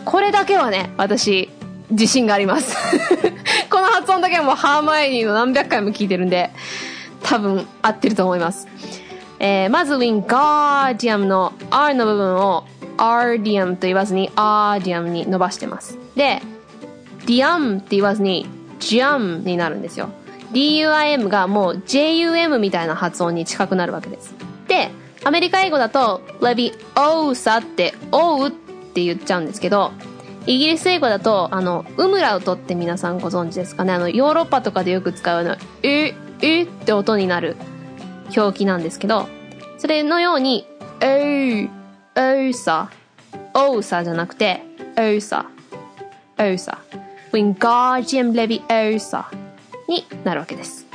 [0.04, 1.48] これだけはね、私、
[1.90, 2.76] 自信があります
[3.70, 6.50] この発音だけはもうハーマイニーの何百回も聞いてるんで、
[7.22, 8.68] 多分合ってると思います。
[9.40, 12.64] えー、まず Wingardium の R の部分を
[12.96, 15.98] Ardium と言わずに Ardium に伸ばしてます。
[16.16, 16.42] で、
[17.26, 18.46] Dium って言わずに
[18.80, 20.10] Jum になるんですよ。
[20.52, 24.34] DUIM がもう JUM みたいな発音に近くなるわけです。
[24.66, 24.90] で、
[25.24, 29.92] アメリカ英語だと、レビオーサって、オウって言っちゃうんですけど、
[30.46, 33.92] イギリス英語だと、あの、ウムラウトって皆さんご存知ですかね？
[33.92, 37.56] あの、ヨーロッパとかでよく使うの、え、えって音になる
[38.36, 39.28] 表記なんですけど、
[39.78, 40.66] それのように、
[41.00, 41.70] えー、
[42.14, 42.90] オーサ、
[43.54, 44.62] オーサじゃなくて、
[44.96, 45.46] オーサ、
[46.38, 46.78] オーサ、
[47.32, 49.30] ウィンガージ m レビオーサ
[49.88, 50.86] になるわけです。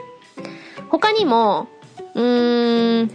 [0.89, 1.67] 他にも、
[2.15, 3.11] うーん、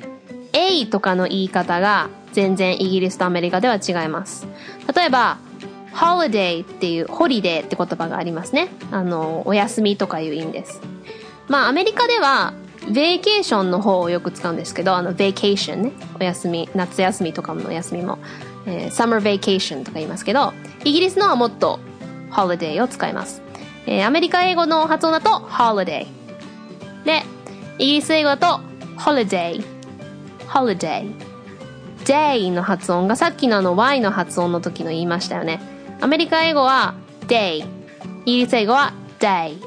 [0.52, 4.46] A とかの言い方が全然イギリスとアメリカでは違います。
[4.94, 5.38] 例えば、
[5.92, 8.68] holiday っていう、ホリデーって言葉がありますね。
[8.90, 10.80] あの、お休みとかいう意味です。
[11.48, 12.52] まあ、アメリカでは、
[12.92, 15.92] ベーケーションの方をよく使うんですけど、あの、ベーケーションね。
[16.20, 18.18] お休み、夏休みとかのお休みも、
[18.66, 20.52] えー、summer vacation とか言いますけど、
[20.84, 21.80] イギリスのはもっと
[22.30, 23.42] holiday を使います。
[23.86, 26.06] えー、アメリカ英語の発音だと holiday。
[27.04, 27.22] で、
[27.78, 28.60] イギリス英語だと
[28.96, 29.78] holiday。
[30.48, 35.60] holiday の発音がさっきのあの y の発音の時の言いましたよね
[36.00, 36.94] アメリカ英語は
[37.26, 37.66] day
[38.24, 39.58] イギリス英語は day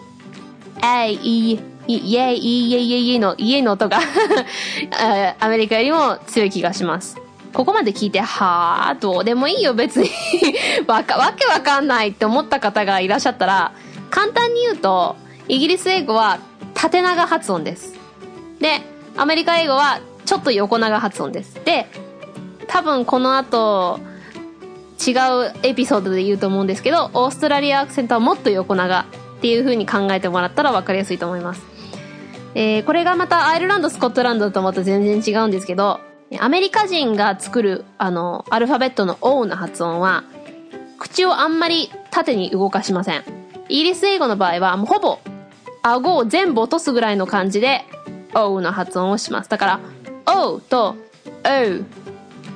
[0.81, 3.99] a いいイエイイエイイエイイエイの家の音が
[5.39, 7.17] アメリカよりも強い気がします
[7.53, 9.23] ここまで聞いて、はあ、どう？
[9.25, 10.09] でもいいよ、別に
[10.87, 13.73] わか、わけわかんないって思った方がいらっしゃったら、
[14.09, 15.17] 簡単に言うと、
[15.49, 16.39] イギリス英語は
[16.73, 17.93] 縦長発音です。
[18.61, 18.81] で、
[19.17, 21.59] アメリカ英語はちょっと横長発音です。
[21.65, 21.87] で、
[22.67, 23.99] 多分この後、
[25.05, 29.05] 違うエピソードで言うと思うんですけど、オーストラリアアクセントはもっと横長っ
[29.41, 31.70] ていう風に考えてもらったら分かりやすいと思います。
[32.53, 35.99] えー、これがまたアイルランド、スコットランドとまた全然違うんですけど、
[36.39, 40.23] アメリカ人が作る、あの、アルファベットの O の発音は、
[40.97, 43.23] 口をあんまり縦に動かしません。
[43.69, 45.19] イギリス英語の場合は、もうほぼ、
[45.81, 47.85] 顎を全部落とすぐらいの感じで、
[48.33, 49.49] O の発音をします。
[49.49, 49.79] だから、
[50.25, 50.95] O と
[51.43, 51.83] O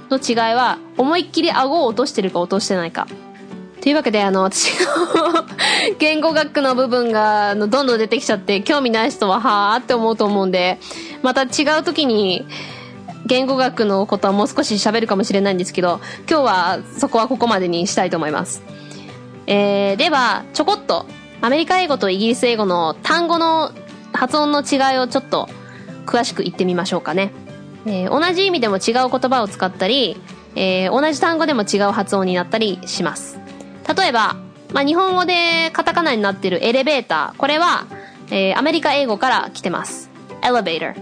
[0.10, 3.08] の違いは、思いっきり顎を落としてるか落としてないか。
[3.86, 5.46] というわけで、あの、私の
[6.00, 10.80] 言語学の部分が、あの、どんどん出てきちゃって、興味ない人は、はーって思うと思うんで、
[11.22, 11.46] また違
[11.80, 12.48] う時に、
[13.28, 18.64] 言語学のことはもう少し喋るかもしれないんですけど、今日はそこはここまでにしたいと思います。
[19.46, 21.06] えー、では、ちょこっと、
[21.42, 23.72] アメリカ英語とイギリス英語の単語の
[24.14, 25.48] 発音の違いをちょっと
[26.08, 27.32] 詳しく言ってみましょうかね。
[27.86, 30.20] えー、同じ意味でも違う言葉を使ったり、
[30.56, 33.45] えー、同じ単語でも違う発音になったりします。
[33.94, 34.36] 例えば、
[34.74, 37.38] まあ、日本語でカタカナになってるエレベーター。
[37.38, 37.86] これは、
[38.30, 40.10] えー、アメリカ英語から来てます。
[40.42, 40.96] elevator。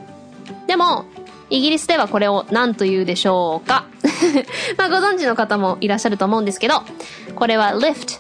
[0.68, 1.06] でも、
[1.50, 3.86] イギリスではこれを何と言うでしょうか
[4.78, 6.84] まあご存知の方もいらっしゃると思うんですけど、
[7.36, 8.20] これは lift。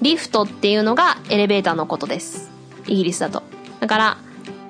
[0.00, 2.50] リフトっていうのがエレベーターのことです。
[2.86, 3.42] イギリスだと。
[3.78, 4.16] だから、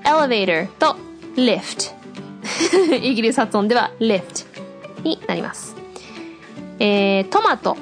[0.04, 0.96] elevator と
[1.36, 1.94] lift。
[3.00, 4.46] イギリス発音では lift
[5.02, 5.74] になります。
[6.78, 7.76] えー、トマト。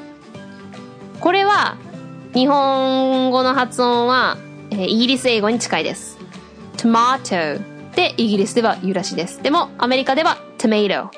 [1.20, 1.76] これは、
[2.32, 4.38] 日本語の発音は、
[4.70, 6.18] えー、イギリス英語に近いです。
[6.78, 7.60] tomato
[7.94, 9.42] でイギリスでは言うらしいです。
[9.42, 11.10] でも、アメリカでは tomato。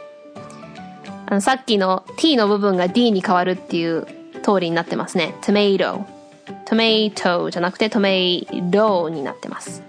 [1.26, 4.06] あの、さっきの t の部分が d に変わるっていう
[4.42, 5.34] 通りになってますね。
[5.40, 6.04] tomato。
[6.66, 9.84] tomato じゃなくて tomato になってます。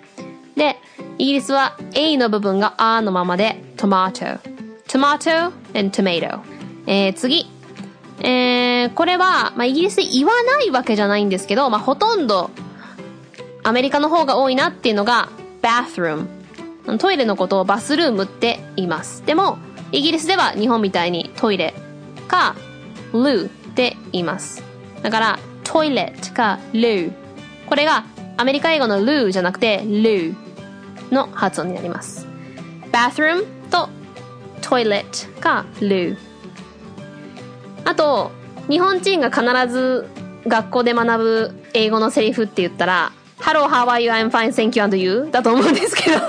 [0.56, 0.78] で、
[1.18, 4.40] イギリスは A の部分が R のままで tomato。
[4.88, 6.40] tomato and tomato。
[6.86, 7.53] えー、次。
[8.20, 12.52] えー、これは、まあ、イギリスで言わないわけじゃないんですけど、まあ、ほとんど
[13.64, 15.30] アメリカの方が多いなっていうのが
[15.62, 16.28] bathroom。
[17.00, 19.26] トイレのことをバスルームって言います。
[19.26, 19.58] でも、
[19.92, 21.74] イギリスでは日本みたいにトイレ
[22.28, 22.56] か
[23.14, 24.64] loo って言います。
[25.02, 27.14] だから、トイレットか loo。
[27.68, 28.04] これが
[28.38, 30.36] アメリカ英語の loo じゃなくて loo
[31.12, 32.28] の発音になります。
[32.92, 33.90] bathroom と
[34.62, 36.18] toilet か loo。
[37.86, 38.32] あと、
[38.70, 40.08] 日本人が必ず
[40.48, 44.10] 学校で学ぶ英語のセリフって言ったら、Hello, how are you?
[44.10, 45.30] I'm fine, thank you, and you?
[45.32, 46.20] だと思うんですけど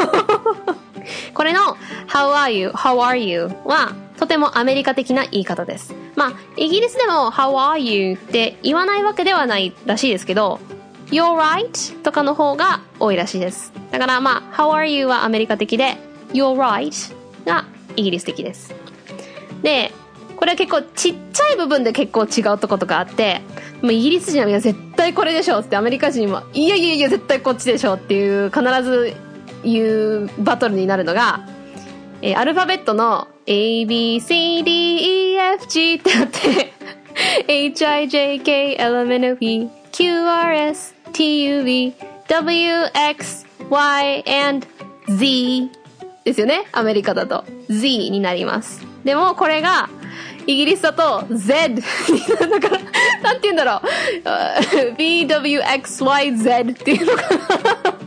[1.33, 1.61] これの
[2.09, 2.71] How are you?
[2.71, 3.51] How are you?
[3.65, 5.95] はとてもアメリカ的な言い方です。
[6.17, 8.15] まあ、イギリスでも How are you?
[8.15, 10.61] って言わないわけではないらしいですけど、
[11.11, 12.01] You're right?
[12.03, 13.73] とかの方が多いらしいです。
[13.91, 15.07] だからまあ、How are you?
[15.07, 15.97] はアメリカ的で、
[16.33, 17.15] You're right?
[17.45, 17.65] が
[17.97, 18.75] イギリス的です。
[19.63, 19.93] で、
[20.45, 23.41] これは結構ちっちゃい部分で結構違うとことかあって、
[23.81, 29.15] もうイギリス人はみんな絶対これでしょってアメリカ人は、いやいやいや絶対こっちでしょっていう必ず
[29.63, 31.49] 言うバトルになるのが、
[32.21, 36.75] えー、アルファベットの A, B, C, D, E, F, G ってあって
[37.49, 41.95] H, I, J, K, L, M, N, O, P, Q, R, S, T, U, V,
[42.29, 44.67] W, X, Y, and
[45.09, 45.71] Z
[46.25, 46.67] ですよね。
[46.73, 47.47] アメリカだと。
[47.71, 48.87] Z になります。
[49.05, 49.89] でも、これが、
[50.47, 52.79] イギリスだと Z だから、
[53.23, 53.81] なんて言うんだろう。
[54.97, 58.05] BWXYZ っていうのかな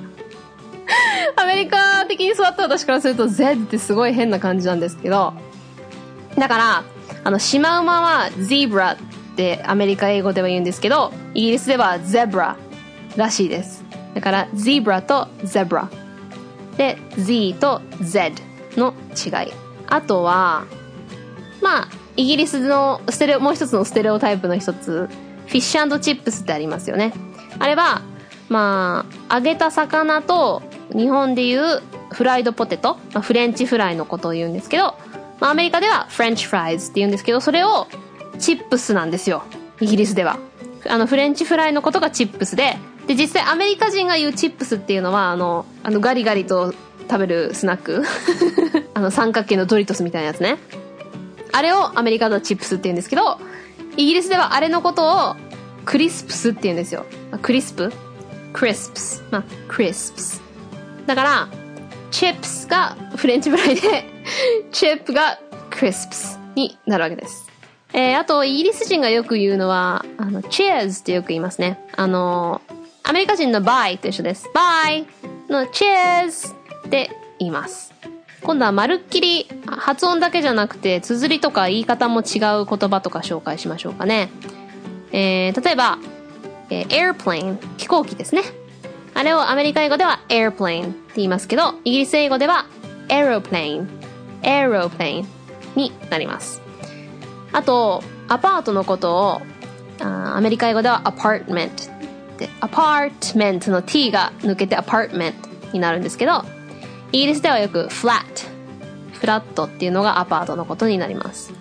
[1.36, 5.34] アメリカ的に座った私からすると Z ってすごい変な感じなんですけど、
[6.38, 6.84] だから、
[7.24, 8.98] あの、シマウマは Zebra っ
[9.36, 12.56] てアメリカ英語では言うんですけど、イギリスでは Zebra
[13.16, 13.84] らしいです。
[14.14, 15.88] だから、Zebra と Zebra。
[16.78, 18.42] で、Z と Z
[18.78, 19.52] の違い。
[19.88, 20.66] あとは、
[21.62, 21.88] まあ、
[22.18, 25.08] イギリスのステレオ、もう一つのステレオタイプの一つ、
[25.46, 27.14] フィッシュチップスってありますよね。
[27.60, 28.02] あれは、
[28.50, 34.96] まあ、揚げた魚と、日本でいうフライドポテト、まあ、フレンチフライのことを言うんですけど、
[35.40, 37.88] まあ、アメリカではフレンチフライズって言うんですけど、それを
[38.40, 39.44] チップスなんですよ。
[39.80, 40.40] イギリスでは。
[40.90, 46.74] あの、フレンチフライのことがチップスで、で、実際アメリカ人が言うチップスっていうのは、あの、あのガリガリと
[47.10, 48.04] 食べるスナック
[48.96, 50.58] あの、三角形のドリトスみたいなやつね。
[51.52, 53.40] あれをアメリカではチップスって言うんですけど、
[53.96, 55.36] イギリスではあれのことを
[55.86, 57.06] クリスプスって言うんですよ。
[57.42, 57.92] クリスプ？
[58.54, 59.24] クリスプス。
[59.32, 60.42] まあ、クリスプス。
[61.06, 61.48] だから、
[62.12, 64.06] チップスがフレンチフライで、
[64.72, 65.40] チップが
[65.70, 67.48] クリスプスになるわけです。
[67.94, 71.80] えー、あと、イギリス人がよく言うのは、あの、チェーズってよく言いますね。
[71.96, 72.62] あの、
[73.04, 74.50] アメリカ人の bye と一緒です。
[74.54, 75.06] bye
[75.50, 76.54] の cheers
[76.86, 77.94] って言います。
[78.44, 84.30] 今度はまるっきり発音だけじゃなくて、綴りとか言い方も違う言葉とか紹介しましょうかね。
[85.12, 85.98] えー、例えば、
[86.70, 88.44] えー、airplane 飛行機ですね。
[89.14, 92.68] あれをアメリカ英語では airplane って言いますけど、イギリス英語では
[93.08, 93.88] aeroplane
[94.44, 95.26] aeroplane
[95.76, 96.62] になります。
[97.52, 99.42] あと、アパートのことを
[100.00, 101.90] あアメリカ英語では apartment
[102.38, 105.34] で、apartment の t が抜けて apartment
[105.74, 106.44] になるんですけど、
[107.12, 108.22] イギリスではよく flat、
[109.14, 111.54] フラットっていうのがアパートのことになります。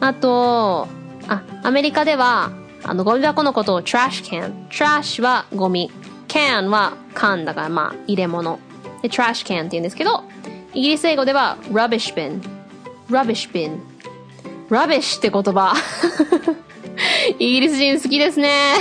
[0.00, 0.86] あと、
[1.26, 2.50] あ、アメリカでは、
[2.84, 4.68] あの、ゴミ箱のことを trash can。
[4.68, 5.90] trash はゴミ。
[6.28, 8.58] can は缶だからまあ入れ物。
[9.02, 10.24] で、trash can って言うんですけど、
[10.74, 12.40] イギリス英語では rubbish bin。
[13.10, 13.80] rubbish bin。
[14.68, 15.74] rubbish って言葉。
[17.38, 18.74] イギリス人好きですね。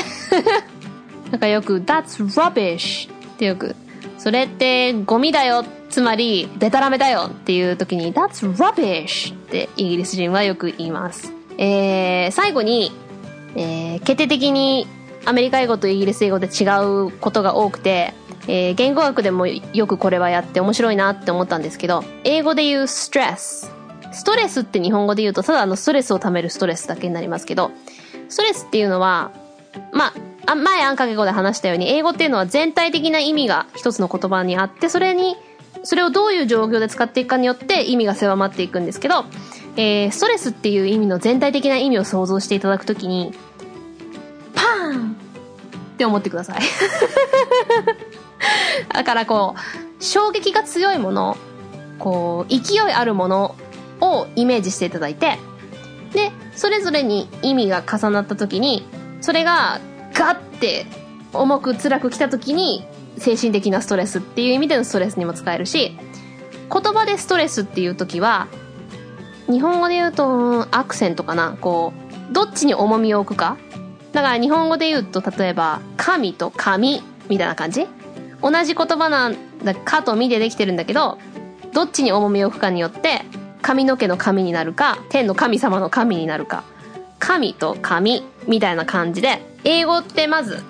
[1.32, 3.76] なんかよく、that's rubbish ってよく、
[4.18, 11.32] それってゴミだよ、つまり、デタラメだよっていう時に、that's rubbish ってイギリス人はよく言います。
[11.57, 12.91] えー、最後に、
[13.55, 14.88] えー、決定的に
[15.26, 16.63] アメリカ英語とイギリス英語で違
[17.07, 18.13] うことが多くて、
[18.47, 23.72] えー、言語学でもよくこれはやって面白いなって思ったんですけど、英語で言うストレス。
[24.13, 27.72] ストレスって日本語で言うと、ただのストレスを貯めるストレスだけになりますけど、
[28.30, 29.32] ストレスっていうのは、
[29.91, 30.13] まあ、
[30.48, 35.36] あ前あんかけ語で話したように、英語っていうのは全体的な意味が一つの言葉にあって、それに、
[35.84, 39.26] それをどういう状況で使っていくかによって意味が狭まっていくんですけど、
[39.76, 43.34] えー、ストレスっていう意味の全体的な意味を想像していただくときに、
[44.56, 45.16] パーンっ
[45.98, 46.62] て思ってください。
[48.93, 49.56] だからこ
[50.00, 51.36] う、衝撃が強いもの、
[52.00, 53.56] こう、勢いあるもの
[54.00, 55.38] をイメージしていただいて、
[56.14, 58.88] で、それぞれに意味が重なった時に、
[59.20, 59.82] それが
[60.18, 60.88] ガッて
[61.32, 62.84] 重く辛く来た時に、
[63.20, 65.95] 精神的なストレスっていう意味でのストレスにも使えるし、
[66.72, 68.47] 言葉でストレスっていう時は、
[69.47, 71.55] 日本語で言うと、アクセントかな。
[71.61, 71.93] こ
[72.32, 73.57] う、どっちに重みを置くか。
[74.11, 77.88] だから日本語で言うと、例えば、神と神みたいな感じ？
[78.41, 81.18] 同じ言葉なんだ、かとみでできてるんだけど、
[81.74, 83.22] どっちに重みを置くかによって、
[83.61, 86.63] 髪の毛の神になるか、天の神様の神になるか、
[87.20, 90.63] 神と神みたいな感じで、英語ってまず、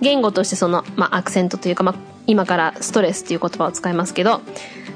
[0.00, 1.94] 言語としてその、まあ、アクセントというか、まあ、
[2.26, 4.40] 今からストレスっていう言葉を使いますけど、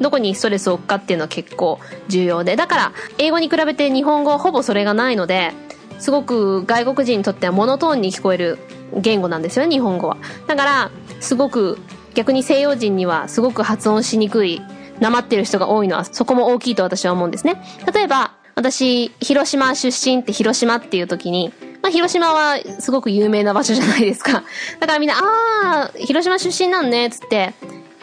[0.01, 1.79] どこにストレスを置くかっていうのは結構
[2.09, 5.53] 重要で、だから、英語に比べて日本語はほぼそれがないので、
[5.99, 8.59] すごく外国人にとってはモノトーンに聞こえる
[8.97, 10.17] 言語なんですよね、日本語は。
[10.47, 10.91] だから、
[11.21, 11.79] すごく、
[12.15, 14.63] 逆に西洋人にはすごく発音しにくい
[15.01, 17.63] なまってる人が多いのはそこも大きいと私は思うんですね。
[17.93, 21.53] 例えば、私、広島出身って広島っていう時に、
[21.85, 24.43] まあ、広島はすごく有名な場所じゃないですか。
[24.81, 27.53] だからみんな、あー、広島出身なんね、つって、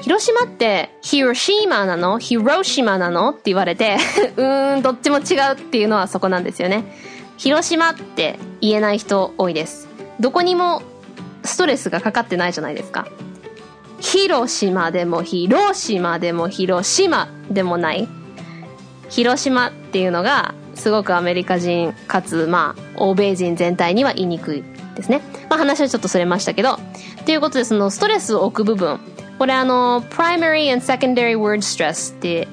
[0.02, 2.20] 広島って、ヒロシマなの？
[2.20, 3.32] ヒロシマなの？
[3.32, 3.98] って言われて
[4.38, 6.96] うーん、どっちも違うっていうのはそこなんですよね。
[7.38, 9.88] 広島って言えない人多いです。
[10.20, 10.84] どこにも
[11.44, 13.08] ストレスがかかってないじゃないですか。
[14.00, 18.08] 広島でも広島でも広島でもない。
[19.10, 24.64] 広島っていうのがすごくアメリカ人かつまあ欧米人全体には言いにくい
[24.96, 25.22] ですね。
[25.50, 26.80] まあ話はちょっとそれましたけど。
[27.26, 29.00] ということでそのストレスを置く部分。
[29.38, 32.48] これあの、primary and secondary word stress って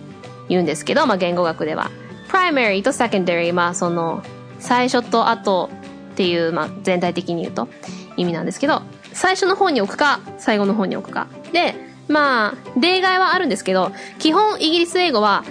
[0.49, 1.91] 言うんですけど、まあ言語学では。
[2.29, 4.23] primary と secondary、まあその、
[4.59, 5.71] 最初と後
[6.13, 7.69] っていう、まあ全体的に言うと
[8.17, 11.27] 意味なんですけど、最初の方に置くか、最後の方に置くか。
[11.53, 11.75] で、
[12.09, 15.45] まあ、例外はあるんですけど、基本イギリス英語は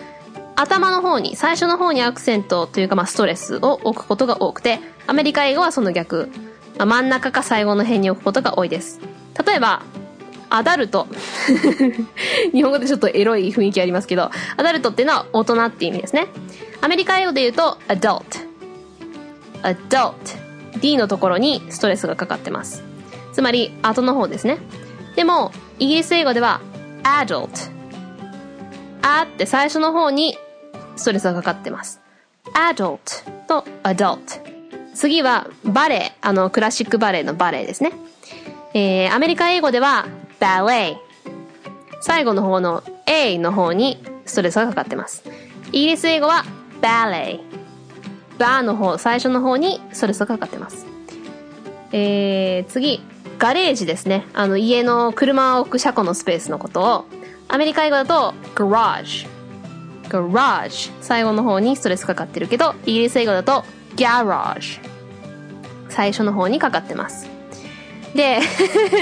[0.57, 6.29] 頭の方に、最初の方にアクセントというか、まあ、ストレスを置くことが多くて、アメリカ英語はその逆、
[6.79, 8.99] まあ、真ん中か最後の辺に置くことが多いです。
[9.45, 9.83] 例えば、
[10.49, 11.07] アダルト。
[12.53, 16.27] 日本語でちょっとエロい雰囲気ありますけど、アダルトっていうのは大人って意味ですね。
[16.81, 18.23] アメリカ英語で言うと、adult。
[19.61, 20.13] adult。
[20.79, 22.83] D のところにストレスがかかってます。
[23.31, 24.57] つまり、後の方ですね。
[25.15, 26.61] でも、イギリス英語では、
[27.03, 27.71] adult。
[29.03, 30.37] あって最初の方に
[30.97, 32.01] ストレスがかかってます。
[32.53, 32.99] adult
[33.47, 34.19] と adult。
[34.93, 36.11] 次は、バレエ。
[36.21, 37.91] あの、クラシックバレエのバレエですね。
[38.73, 40.07] えー、アメリカ英語では、
[40.39, 40.97] ballet。
[42.01, 45.23] 最後の方の A の方にストレスがかかってます。
[45.71, 46.45] イギリス英語は、
[46.81, 47.39] ballet。
[48.39, 50.85] バーの方、最初の方にストレスがかかってます。
[51.91, 53.01] えー、次、
[53.37, 54.25] ガレージですね。
[54.33, 57.05] あの、家の車を置く車庫のスペースのことを、
[57.47, 59.36] アメリカ英語だと、garage。
[60.09, 60.91] garage。
[61.01, 63.63] 最後の方にストレスかかってるけど、イギリス英語だと、
[63.95, 64.79] garage。
[65.89, 67.27] 最初の方にかかってます。
[68.13, 68.39] で、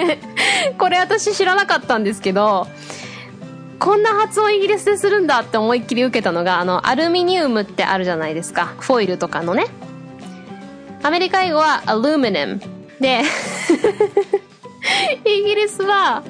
[0.77, 2.67] これ私知らなかったんですけど、
[3.79, 8.73] こんな発音イギリスでするんだって思いっきり受けたのが、あの、アルミニウムってあるじゃないですか。
[8.79, 9.67] フォイルとかのね。
[11.03, 12.61] アメリカ英語は アルミニウム。
[12.99, 13.21] で、
[15.25, 16.23] イギリスは、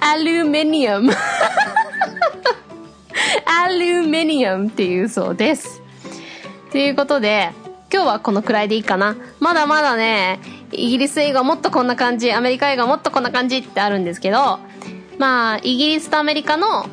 [0.00, 1.12] アルミニウム。
[3.44, 5.82] アルミニウムっていうそうです。
[6.72, 7.52] ということで、
[7.92, 9.16] 今日はこのくらいでいいかな。
[9.40, 10.40] まだまだね、
[10.72, 14.58] イギリス英語もっとこんな感じ、アメリカ英語もっとこんな感じってあるんですけど、
[15.18, 16.86] まあ、イギリスとアメリカの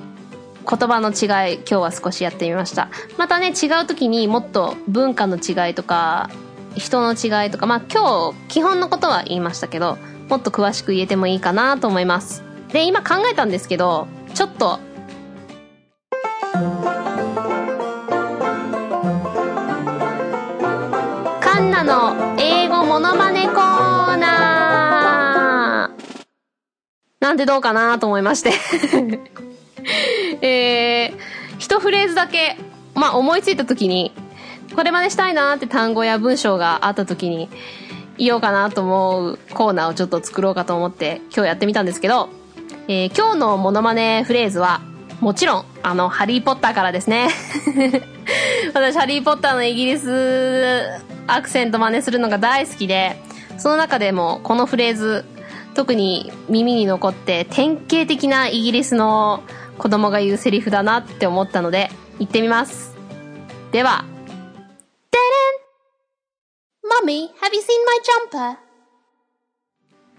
[0.70, 2.90] 言葉の違い、今日は少しやってみました。
[3.18, 6.30] またね、違う時にもっと文化の違いとか、
[6.76, 9.98] 人の違いとか、まあ今日基本のことは言いましたけど、
[10.30, 12.44] もっと詳しく言えてもいいかなと思います。
[12.70, 14.80] で、今考えたんですけど、ちょっと、
[22.84, 26.24] のモノマネコーナー
[27.22, 28.52] なんてどうかなと思いまして
[30.42, 31.18] えー、
[31.60, 32.58] 一フレーズだけ、
[32.94, 34.14] まあ思いついた時に、
[34.76, 37.50] これ真似したいなって単語や文章があった時に
[38.18, 42.30] 言おうかなと思うコーナーをちょっと作ろうかと思って今日やってみたんですけど、
[42.88, 44.82] えー、今日のモノマネフレーズは、
[45.22, 47.30] もちろん、あの、ハリーポッターからですね。
[48.74, 53.16] 私、ハリーポッターのイギリスアクセント真似するのが大好きで、
[53.58, 55.26] その中でもこのフレーズ、
[55.74, 59.44] 特に耳に残って典型的なイギリスの
[59.78, 62.96] 子供が言うセリフだなって思ったので、言ってみます。
[63.72, 64.06] では、
[65.12, 65.18] で
[67.08, 68.00] れん !Mommy, have you seen my
[68.56, 68.58] jumper?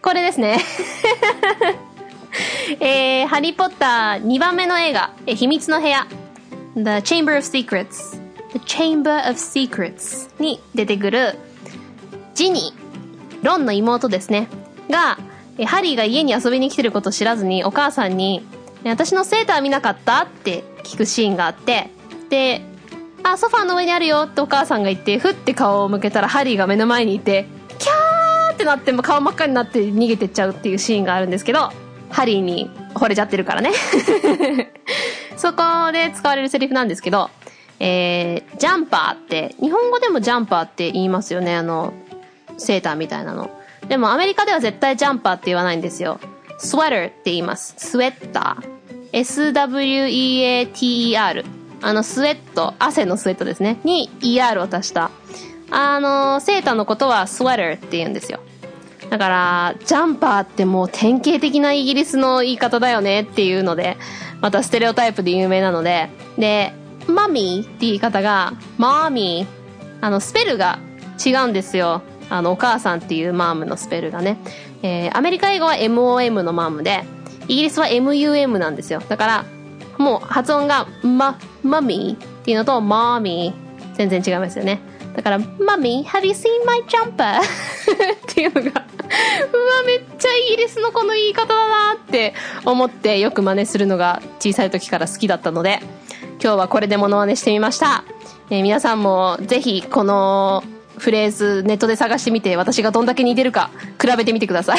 [0.03, 0.59] これですね。
[2.81, 6.07] えー、ハリーポッター2番目の映画、え秘密の部屋、
[6.75, 8.24] The Chamber of Secrets、
[8.55, 11.37] The Chamber of Secrets に出てくる、
[12.35, 14.49] ジニー、ロンの妹ですね、
[14.89, 15.19] が、
[15.67, 18.47] ハリーが家に遊びに来てることを知らずにお母さんに、
[18.85, 21.91] 私のセーター見なかったって聞くシーンがあって、
[22.31, 22.63] で、
[23.25, 27.47] あ、ソファーの上にあるよってお母さんが言って、ふって顔を向けたらハリーが目の前にいて、
[27.79, 31.73] キャーってなっても顔真っ赤になって逃げてっちゃうっていうシーンがあるんですけど、
[32.11, 33.73] ハリーに惚れちゃってるからね。
[35.37, 37.31] そこで使われるセリフなんですけど、
[37.81, 41.93] えー、ジャンパーって、日本語でもジャンパーって言いますよね、あの、
[42.57, 43.51] セーターみたいなの。
[43.89, 46.21] でもアメリカでは絶対ジャンパーって言わないんですよ。
[46.59, 47.75] スウェ t ーって言います。
[47.77, 48.75] スウェッター。
[49.13, 49.85] S-W-E-A-T-E-R。
[51.83, 53.79] あの、スウェット、汗のスウェットですね。
[53.85, 55.11] に ER を足した。
[55.71, 58.41] あの、セーターのことはスウェ t ーって言うんですよ。
[59.11, 63.97] だから、ジャンパーってもう典型的なイギリスの言い方だよねっていうので、
[64.41, 66.09] またステレオタイプで有名なので、
[66.39, 66.73] で、
[67.09, 70.05] マミーって言い方が、マーミー。
[70.05, 70.79] あの、スペルが
[71.25, 72.03] 違うんですよ。
[72.31, 74.39] あの、お母さんっていうマームのスペルがね。
[74.83, 77.05] えー、アメリカ英語は MOM のマームで、
[77.49, 79.01] イギリスは MUM なんですよ。
[79.09, 79.45] だから、
[79.99, 83.95] もう発音が、ま、マミーっていうのと、マーミー。
[83.97, 84.81] 全然違いますよね。
[85.15, 87.41] だから、マミー、have you seen my jumper?
[87.41, 88.85] っていうのが
[89.53, 92.35] うわ、めっちゃイギリスのこの言い方だなって
[92.65, 95.81] 思ってよく真似するのが小さい時から好きだったので、
[96.45, 98.05] 今日はこれでモノマネしてみました。
[98.51, 100.63] えー、皆さんもぜひこの
[100.99, 104.79] フレーズネットで探してみて私がどんだけ似てるか比べてみてください。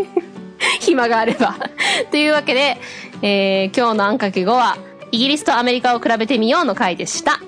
[0.80, 1.54] 暇があれば
[2.10, 2.78] というわけで、
[3.20, 4.78] えー、今日のあんかけ5は
[5.12, 7.40] イギリスとアメリカを比べてみようの回でした。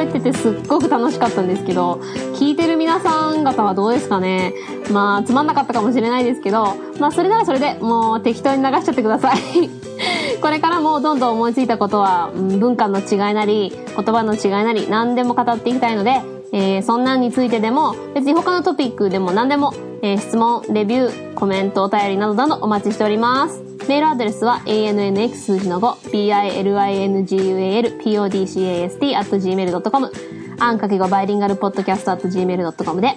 [0.00, 2.00] 喋っててすっごく楽しかったんですけど、
[2.34, 4.54] 聞いてる皆さん方はどうですかね？
[4.90, 9.36] まあ、つまんなかったかもしれないですけど、まあ、それならそれでもう適当に流しちゃってください。
[10.40, 16.22] これからもどんどん思いついたことは、文化の違いなり、言葉の違いなり、何でも語っていきたいので、
[16.52, 23.69] えー、そんなんについてでも、別に他のトピックでも何でも、えー、質問、レビュー、コメント、お便りなどなどお待ちしております。
[23.88, 30.12] メールアドレスは annx 数字の5、bilingual podcast.gmail.com、
[30.60, 33.14] あんかけ語バイリンガルポッドキャスト gmail.com で、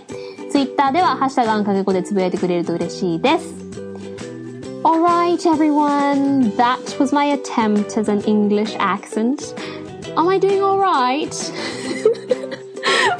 [0.49, 3.53] ツイッターではハッシュタグあんかけ語でつぶやいてくれると嬉しいです。
[4.84, 9.55] Alright everyone, that was my attempt as an English accent.
[10.18, 11.34] Am I doing alright?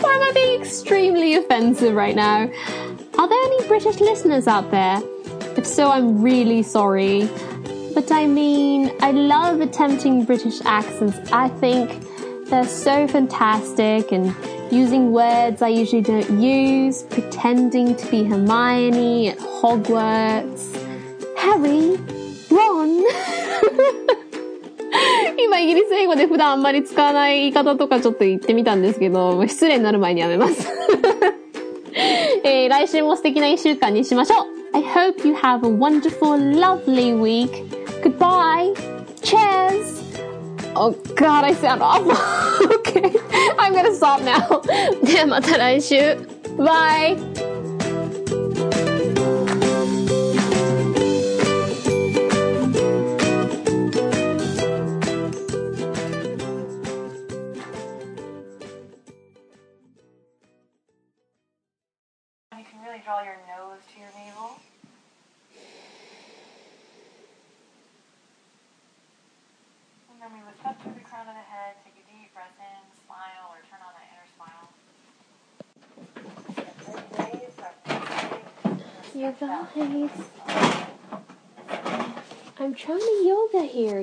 [0.02, 2.50] Why am I being extremely offensive right now?
[3.18, 5.02] Are there any British listeners out there?
[5.57, 7.29] If so, I'm really sorry.
[7.95, 11.18] But I mean, I love attempting British accents.
[11.33, 11.91] I think
[12.49, 14.35] they're so fantastic and
[14.70, 20.76] using words I usually don't use, pretending to be Hermione at Hogwarts.
[21.37, 21.97] Harry,
[22.51, 23.05] Ron.
[25.39, 30.68] 今イギリス英語で普段あんまり使わない言い方とかちょっと言ってみたんですけど、失礼になる前にやめます。
[32.45, 37.64] えー、来週も素敵な一週間にしましょう I hope you have a wonderful, lovely week.
[38.03, 38.74] Goodbye.
[39.22, 40.03] Cheers.
[40.76, 42.12] Oh god, I sound awful.
[42.79, 43.12] okay,
[43.59, 44.62] I'm gonna stop now.
[45.05, 46.16] ではまた来週。
[46.57, 47.51] Bye!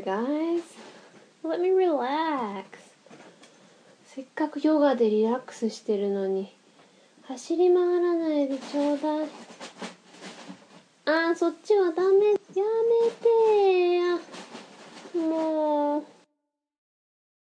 [0.02, 0.62] guys.
[1.44, 2.64] Let me relax.
[4.06, 6.52] せっかくヨガでリラックスしてるのに、
[7.22, 9.28] 走り回らないでちょうだい。
[11.06, 12.32] あー、そっちはダメ。
[12.32, 12.36] や
[15.14, 15.18] めて。
[15.18, 16.19] もう。